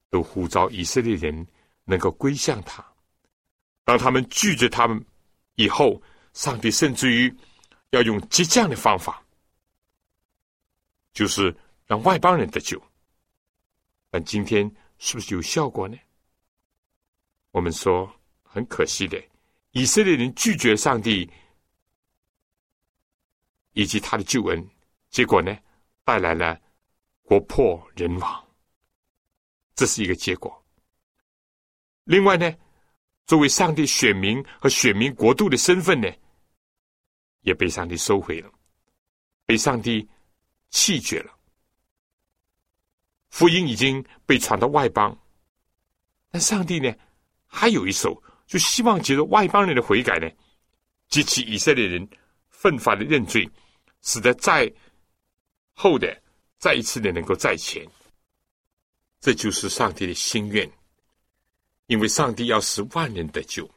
[0.10, 1.48] 都呼召以色列人
[1.86, 2.86] 能够归向他。
[3.84, 5.04] 当他们拒绝他们
[5.56, 6.02] 以后，
[6.34, 7.34] 上帝甚至于
[7.92, 9.24] 要用激将的方法，
[11.14, 11.56] 就是
[11.86, 12.82] 让外邦人得救。
[14.10, 14.70] 但今天。
[15.00, 15.98] 是不是有效果呢？
[17.52, 18.10] 我们说
[18.42, 19.22] 很可惜的，
[19.72, 21.30] 以色列人拒绝上帝
[23.74, 24.66] 以及他的救恩，
[25.10, 25.58] 结果呢，
[26.06, 26.58] 带来了
[27.24, 28.48] 国破人亡，
[29.76, 30.63] 这是一个结果。
[32.06, 32.54] 另外呢，
[33.26, 36.10] 作为上帝选民和选民国度的身份呢，
[37.42, 38.52] 也被上帝收回了，
[39.46, 40.08] 被上帝
[40.70, 41.32] 弃绝了。
[43.30, 45.18] 福音已经被传到外邦，
[46.30, 46.94] 但上帝呢，
[47.48, 50.30] 还有一手，就希望借着外邦人的悔改呢，
[51.08, 52.08] 激起以色列人
[52.50, 53.50] 奋发的认罪，
[54.02, 54.72] 使得在
[55.74, 56.22] 后的
[56.60, 57.84] 再一次的能够在前。
[59.20, 60.70] 这就是上帝的心愿，
[61.88, 63.70] 因为上帝要使万人得救。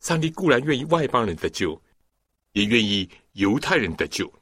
[0.00, 1.80] 上帝固然愿意外邦人得救，
[2.52, 4.32] 也愿意犹太人得救，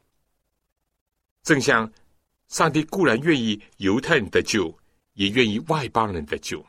[1.42, 1.90] 正像。
[2.48, 4.76] 上帝固然愿意犹太人得救，
[5.12, 6.66] 也愿意外邦人得救，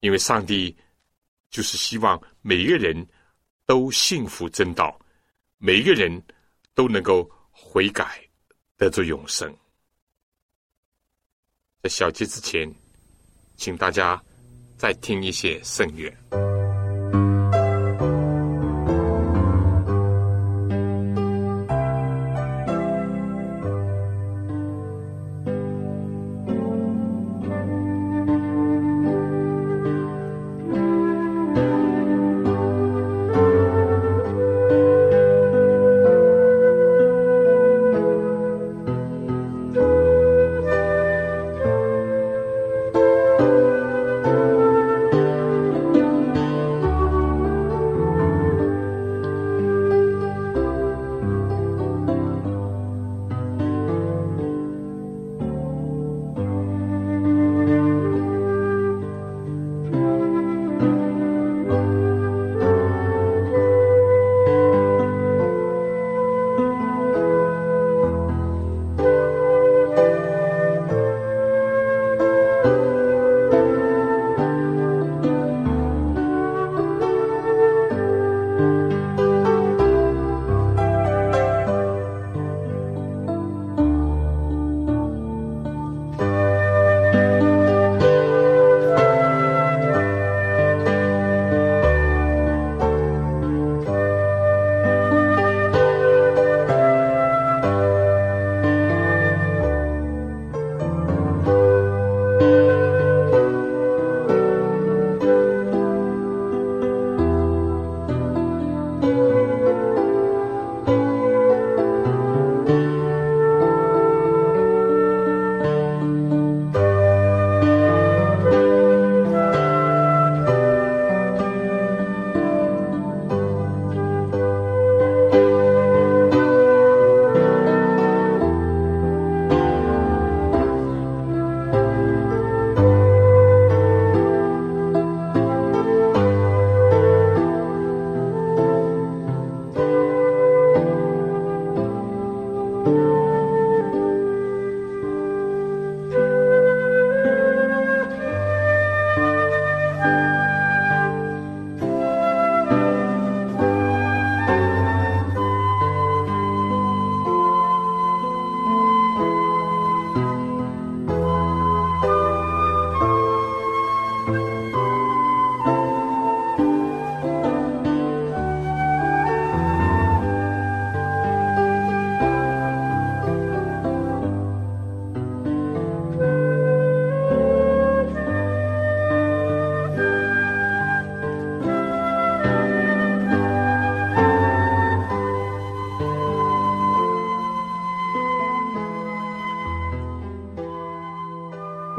[0.00, 0.74] 因为上帝
[1.50, 3.06] 就是希望每一个人
[3.66, 4.98] 都幸福真道，
[5.58, 6.18] 每一个人
[6.72, 8.26] 都能够悔改，
[8.78, 9.54] 得着永生。
[11.82, 12.74] 在小结之前，
[13.58, 14.24] 请大家
[14.76, 16.12] 再听一些圣乐。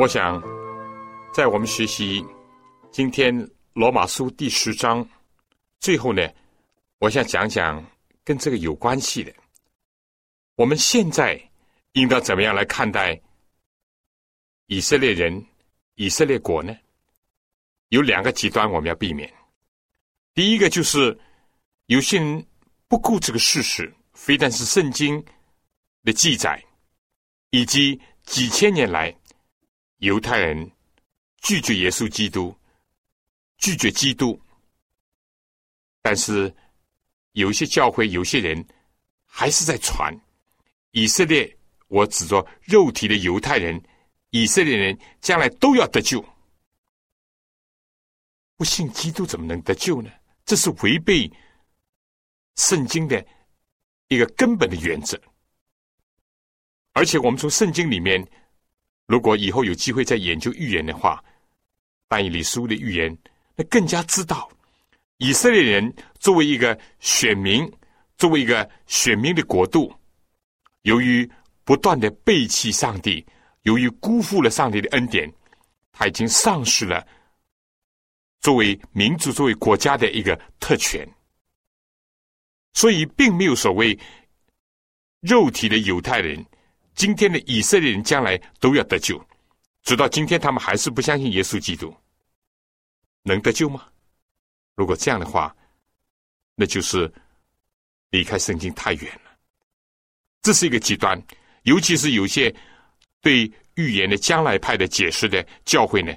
[0.08, 0.42] 我想，
[1.34, 2.26] 在我们学习
[2.94, 3.36] 今天
[3.74, 5.06] 罗马书第十章
[5.82, 6.26] 最后呢，
[7.00, 7.86] 我想讲讲
[8.24, 9.34] 跟这个有关系的。
[10.56, 11.38] 我们现在
[11.92, 13.22] 应该怎么样来看待
[14.68, 15.46] 以色列人、
[15.96, 16.74] 以色列国呢？
[17.90, 19.30] 有两个极端我们要避免。
[20.34, 21.20] 第一个就是
[21.88, 22.48] 有些人
[22.88, 25.22] 不顾这个事实，非但是圣经
[26.06, 26.64] 的记载，
[27.50, 29.14] 以及几千年来。
[29.98, 30.72] 犹太人
[31.42, 32.56] 拒绝耶稣基督，
[33.58, 34.40] 拒绝基督，
[36.02, 36.54] 但是
[37.34, 38.66] 有一些教会、有些人
[39.26, 40.14] 还是在传
[40.92, 41.54] 以色列。
[41.90, 43.82] 我指着肉体的犹太人，
[44.32, 46.22] 以色列人将来都要得救。
[48.58, 50.12] 不信基督怎么能得救呢？
[50.44, 51.32] 这是违背
[52.56, 53.26] 圣经的
[54.10, 55.18] 一个根本的原则。
[56.92, 58.22] 而且，我们从圣经里面，
[59.08, 61.24] 如果以后有机会再研究预言的话，
[62.08, 63.18] 但以理书的预言，
[63.56, 64.50] 那更加知道
[65.18, 67.70] 以色列人作为一个选民，
[68.18, 69.94] 作为一个选民的国度，
[70.84, 71.30] 由于
[71.64, 73.26] 不断的背弃上帝，
[73.64, 75.34] 由于辜负了上帝的恩典，
[75.92, 77.06] 他已经丧失了。
[78.42, 81.06] 作为民族、作为国家的一个特权，
[82.74, 83.98] 所以并没有所谓
[85.22, 86.46] 肉体的犹太人，
[86.98, 89.24] 今天的以色列人将来都要得救。
[89.84, 91.96] 直到今天，他们还是不相信耶稣基督，
[93.22, 93.88] 能得救吗？
[94.76, 95.56] 如果这样的话，
[96.56, 97.10] 那就是
[98.10, 99.32] 离开圣经太远了。
[100.42, 101.22] 这是一个极端，
[101.64, 102.54] 尤其是有些
[103.22, 106.12] 对预言的将来派的解释的教会呢。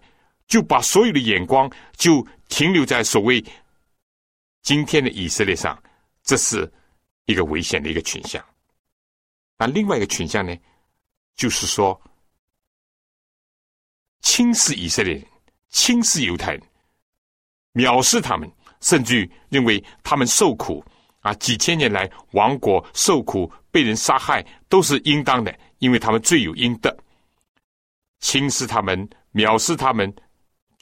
[0.46, 3.40] 就把所有的眼光就停留在所谓
[4.62, 5.80] 今天的以色列上，
[6.24, 6.68] 这是
[7.26, 8.44] 一个危险的一个群像。
[9.56, 10.52] 那另外一个群像呢，
[11.40, 11.98] 就是说
[14.20, 15.26] 轻视以色列人，
[15.70, 16.62] 轻视犹太人，
[17.72, 18.46] 藐视他们，
[18.82, 20.84] 甚至于认为他们受苦
[21.20, 26.94] 啊，几千年来亡国受苦，被人杀害都是应当的，因为他们罪有应得。
[28.18, 30.14] 轻视他们，藐视他们。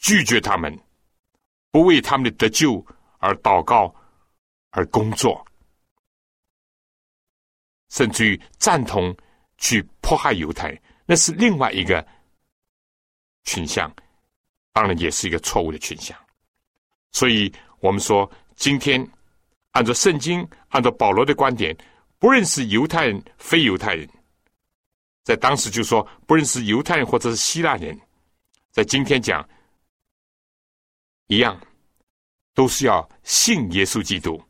[0.01, 0.77] 拒绝他们，
[1.73, 2.85] 不为他们的得救
[3.19, 3.93] 而祷告，
[4.71, 5.45] 而工作，
[7.91, 9.13] 甚至于赞同
[9.57, 12.03] 去迫害犹太人，那是另外一个
[13.45, 13.95] 群像，
[14.73, 16.19] 当然也是一个错误的群像。
[17.13, 19.07] 所以，我们说，今天
[19.73, 21.77] 按照圣经，按照保罗的观点，
[22.19, 24.09] 不认识犹太人、非犹太人，
[25.25, 27.95] 在当时就说不认识犹太人或者是希腊人，
[28.71, 29.47] 在今天讲。
[31.27, 31.61] 一样，
[32.55, 34.43] 都是要信耶稣基督，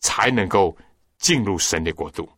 [0.00, 0.76] 才能够
[1.18, 2.28] 进入神的国度，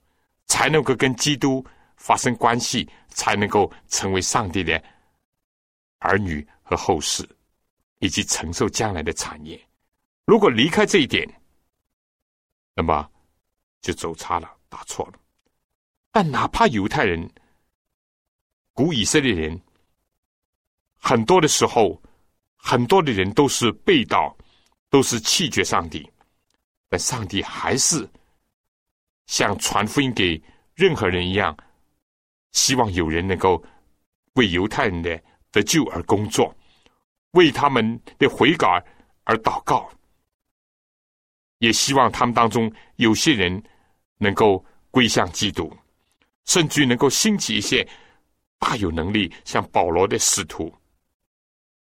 [0.49, 1.65] 才能够跟基督
[2.05, 4.83] 发生关系，才能够成为上帝的
[6.01, 7.27] 儿女和后世，
[8.01, 9.59] 以及承受将来的产业。
[10.27, 11.27] 如果离开这一点，
[12.75, 13.11] 那么
[13.81, 15.15] 就走差了，打错了。
[16.13, 17.27] 但哪怕犹太人、
[18.75, 19.59] 古以色列人，
[20.99, 21.99] 很多的时候。
[22.67, 24.35] 很多的人都是背道，
[24.89, 26.11] 都是弃绝上帝，
[26.89, 28.09] 但上帝还是
[29.27, 30.43] 像传福音给
[30.75, 31.55] 任何人一样，
[32.55, 33.63] 希望有人能够
[34.35, 36.53] 为犹太人的得救而工作，
[37.33, 38.83] 为他们的悔改
[39.25, 39.89] 而祷告，
[41.59, 43.63] 也希望他们当中有些人
[44.19, 45.71] 能够归向基督，
[46.47, 47.87] 甚至能够兴起一些
[48.59, 50.73] 大有能力像保罗的使徒。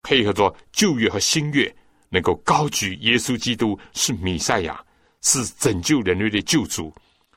[0.03, 1.75] 配合着旧约和新约，
[2.09, 4.83] 能够高举耶稣基督是弥赛亚，
[5.21, 6.93] 是拯救人类的救主，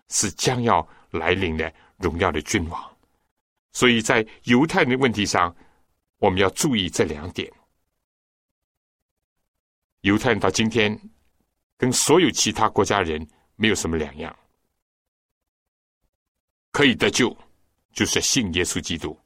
[0.09, 2.92] 是将要来临的荣耀的君王。
[3.73, 5.55] 所以在犹太人的问题上，
[6.19, 7.51] 我们要注意这两点。
[10.03, 10.99] 犹太人到今天
[11.77, 14.37] 跟所有其他国家人没有什么两样，
[16.73, 17.37] 可以得救，
[17.93, 19.19] 就是信耶稣基督，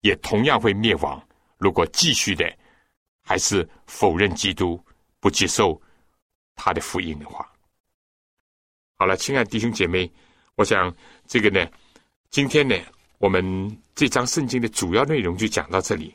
[0.00, 1.20] 也同样会灭亡。
[1.58, 2.44] 如果继续的
[3.22, 4.82] 还是否认基督、
[5.20, 5.80] 不接受
[6.54, 7.52] 他的福音的话，
[8.96, 10.10] 好了，亲爱的弟兄姐妹，
[10.54, 10.94] 我想
[11.26, 11.68] 这个呢，
[12.30, 12.76] 今天呢，
[13.22, 16.12] 我们这章圣经的主要内容就讲到这里。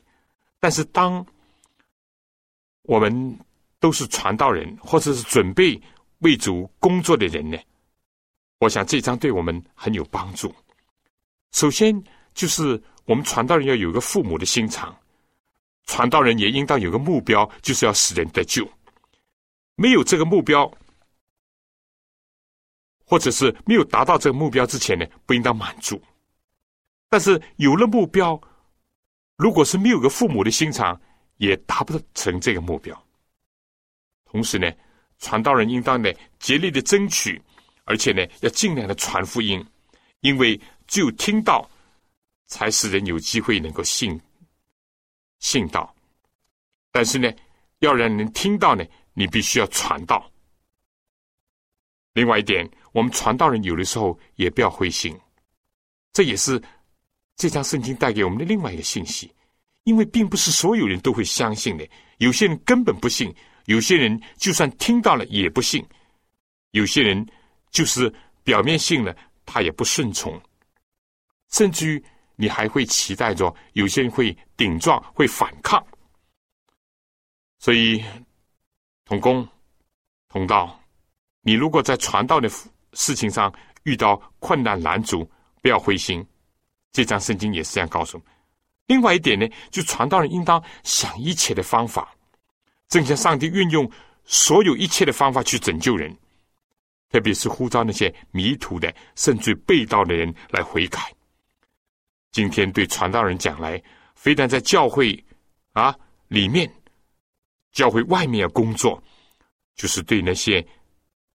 [0.59, 1.25] 但是，当
[2.81, 3.39] 我们
[3.79, 5.81] 都是传道人，或者是准备
[6.17, 7.57] 为主工作的人呢，
[8.59, 10.53] 我想这章对我们很有帮助。
[11.53, 12.03] 首先，
[12.33, 14.93] 就是我们传道人要有一个父母的心肠。
[15.85, 18.69] 传道人也应当有个目标，就是要使人得救。
[19.75, 20.69] 没有这个目标，
[23.05, 26.01] 或者是没有达到这个目标之前呢，不应当满足。
[27.09, 28.39] 但是有了目标，
[29.37, 30.99] 如果是没有个父母的心肠，
[31.37, 33.01] 也达不成这个目标。
[34.25, 34.69] 同时呢，
[35.19, 37.41] 传道人应当呢竭力的争取，
[37.85, 39.65] 而且呢要尽量的传福音，
[40.19, 41.69] 因为只有听到，
[42.47, 44.19] 才使人有机会能够信。
[45.39, 45.95] 信道，
[46.91, 47.31] 但是呢，
[47.79, 48.83] 要让人听到呢，
[49.13, 50.29] 你必须要传道。
[52.13, 55.15] 另外一点，我们传道人有的时候也不要灰心，
[56.11, 56.59] 这也是
[57.37, 59.31] 这张圣经带给我们的另外一个信息。
[59.83, 63.33] 因为并不是所有人都会相信的，有些人根本不信，
[63.67, 65.81] 有些人就算听到了也不信，
[66.71, 67.25] 有些人
[67.71, 68.13] 就是
[68.43, 69.15] 表面信了，
[69.45, 70.37] 他也不顺从，
[71.51, 72.03] 甚至于
[72.35, 75.81] 你还会期待着有些人会顶撞、会反抗。
[77.59, 78.03] 所以，
[79.05, 79.47] 同工、
[80.27, 80.77] 同道，
[81.43, 82.49] 你如果在传道的
[82.91, 85.23] 事情上遇到困难难阻，
[85.61, 86.21] 不要灰心。
[86.97, 88.33] 这张圣经也是这样告诉我们。
[88.87, 92.11] 另外一点呢，就传道人应当想一切的方法，
[92.87, 93.87] 正像上帝运用
[94.25, 96.11] 所有一切的方法去拯救人，
[97.11, 101.13] 特别是呼召那些迷途的甚至被盗的人来悔改。
[102.31, 103.79] 今天对传道人讲来，
[104.15, 105.23] 非但在教会
[105.73, 105.95] 啊
[106.29, 106.67] 里面，
[107.73, 108.99] 教会外面要工作，
[109.75, 110.65] 就是对那些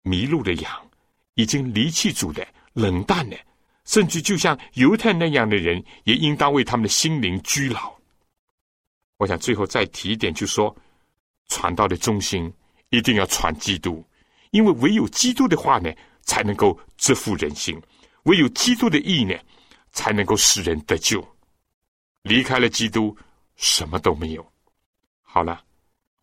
[0.04, 0.90] 迷路的羊、
[1.34, 3.38] 已经离弃主的、冷淡的。
[3.90, 7.92] 甚至就像犹太那样的人，也应当为他们的心灵居牢。
[9.18, 10.74] 我想最后再提一点，就说
[11.48, 12.54] 传道的中心
[12.90, 14.06] 一定要传基督，
[14.52, 17.80] 因为唯有基督的话呢，才能够折服人心；
[18.26, 19.34] 唯有基督的意呢，
[19.92, 21.28] 才能够使人得救。
[22.22, 23.18] 离开了基督，
[23.56, 24.52] 什么都没有。
[25.24, 25.64] 好了，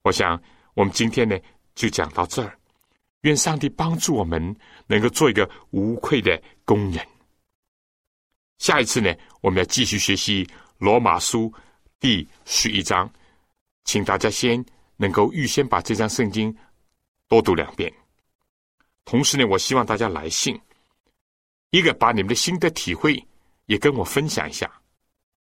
[0.02, 0.40] 我想
[0.74, 1.36] 我们今天呢
[1.74, 2.56] 就讲到这儿。
[3.22, 4.54] 愿上帝帮助我们，
[4.86, 7.04] 能够做一个无愧的工人。
[8.58, 10.48] 下一次呢，我们要继续学习
[10.78, 11.52] 罗马书
[12.00, 13.10] 第十一章，
[13.84, 14.64] 请大家先
[14.96, 16.54] 能够预先把这张圣经
[17.28, 17.92] 多读两遍。
[19.04, 20.58] 同时呢，我希望大家来信，
[21.70, 23.22] 一个把你们的心得体会
[23.66, 24.70] 也跟我分享一下，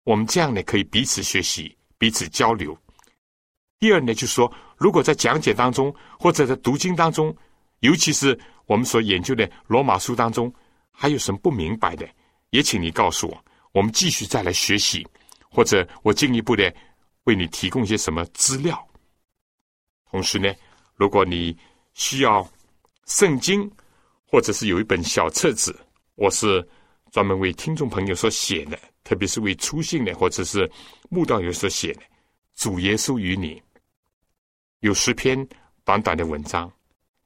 [0.04, 2.76] 我们这样呢可以彼此学习、彼此交流。
[3.78, 7.34] 第二呢，就是说，如果在讲解当中或者在读经当中，
[7.78, 10.52] 尤其是我们所研究的罗马书当中，
[10.90, 12.06] 还有什么不明白的？
[12.50, 15.06] 也请你告诉我，我们继续再来学习，
[15.50, 16.74] 或者我进一步的
[17.24, 18.86] 为你提供一些什么资料。
[20.10, 20.54] 同时呢，
[20.94, 21.56] 如果你
[21.94, 22.48] 需要
[23.06, 23.70] 圣经，
[24.26, 25.78] 或者是有一本小册子，
[26.14, 26.66] 我是
[27.10, 30.70] 专门为听众朋友所写的，特别是为初信的或者是
[31.10, 32.00] 慕道友所写的
[32.56, 33.54] 《主耶稣与你》，
[34.80, 35.46] 有十篇
[35.84, 36.70] 短短的文章，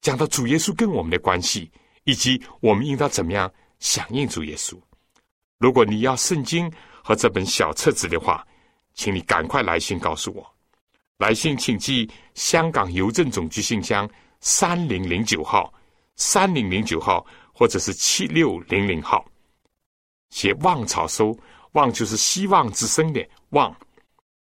[0.01, 1.71] 讲到主耶稣跟我们的关系，
[2.05, 4.81] 以及我们应当怎么样响应主耶稣。
[5.63, 6.69] 如果你要圣经
[7.05, 8.45] 和这本小册子的话，
[8.95, 10.45] 请你赶快来信告诉我。
[11.19, 14.11] 来信请寄香港邮政总局信箱
[14.41, 15.73] 三零零九号、
[16.17, 19.25] 三零零九号，或者是七六零零号。
[20.31, 21.39] 写望草收，
[21.75, 23.73] 望就是希望之声的望，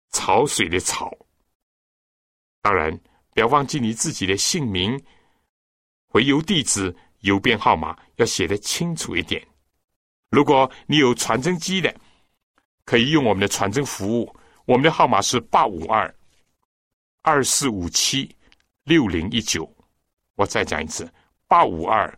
[0.10, 1.16] 潮水的潮。
[2.64, 3.00] 当然，
[3.36, 5.00] 不要忘记你自己的姓名、
[6.08, 9.46] 回邮地址、邮编号码，要写得清楚一点。
[10.36, 11.96] 如果你有传真机的，
[12.84, 14.36] 可以用我们的传真服务。
[14.66, 16.14] 我们的号码是八五二
[17.22, 18.30] 二四五七
[18.84, 19.66] 六零一九。
[20.36, 21.10] 我再讲一次，
[21.48, 22.14] 八五二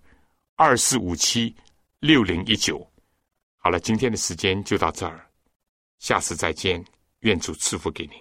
[0.55, 1.55] 二四五七
[1.99, 2.79] 六零一九。
[3.57, 5.23] 好了，今天的时间就到这儿，
[5.99, 6.83] 下次再见，
[7.19, 8.13] 愿主赐福给你。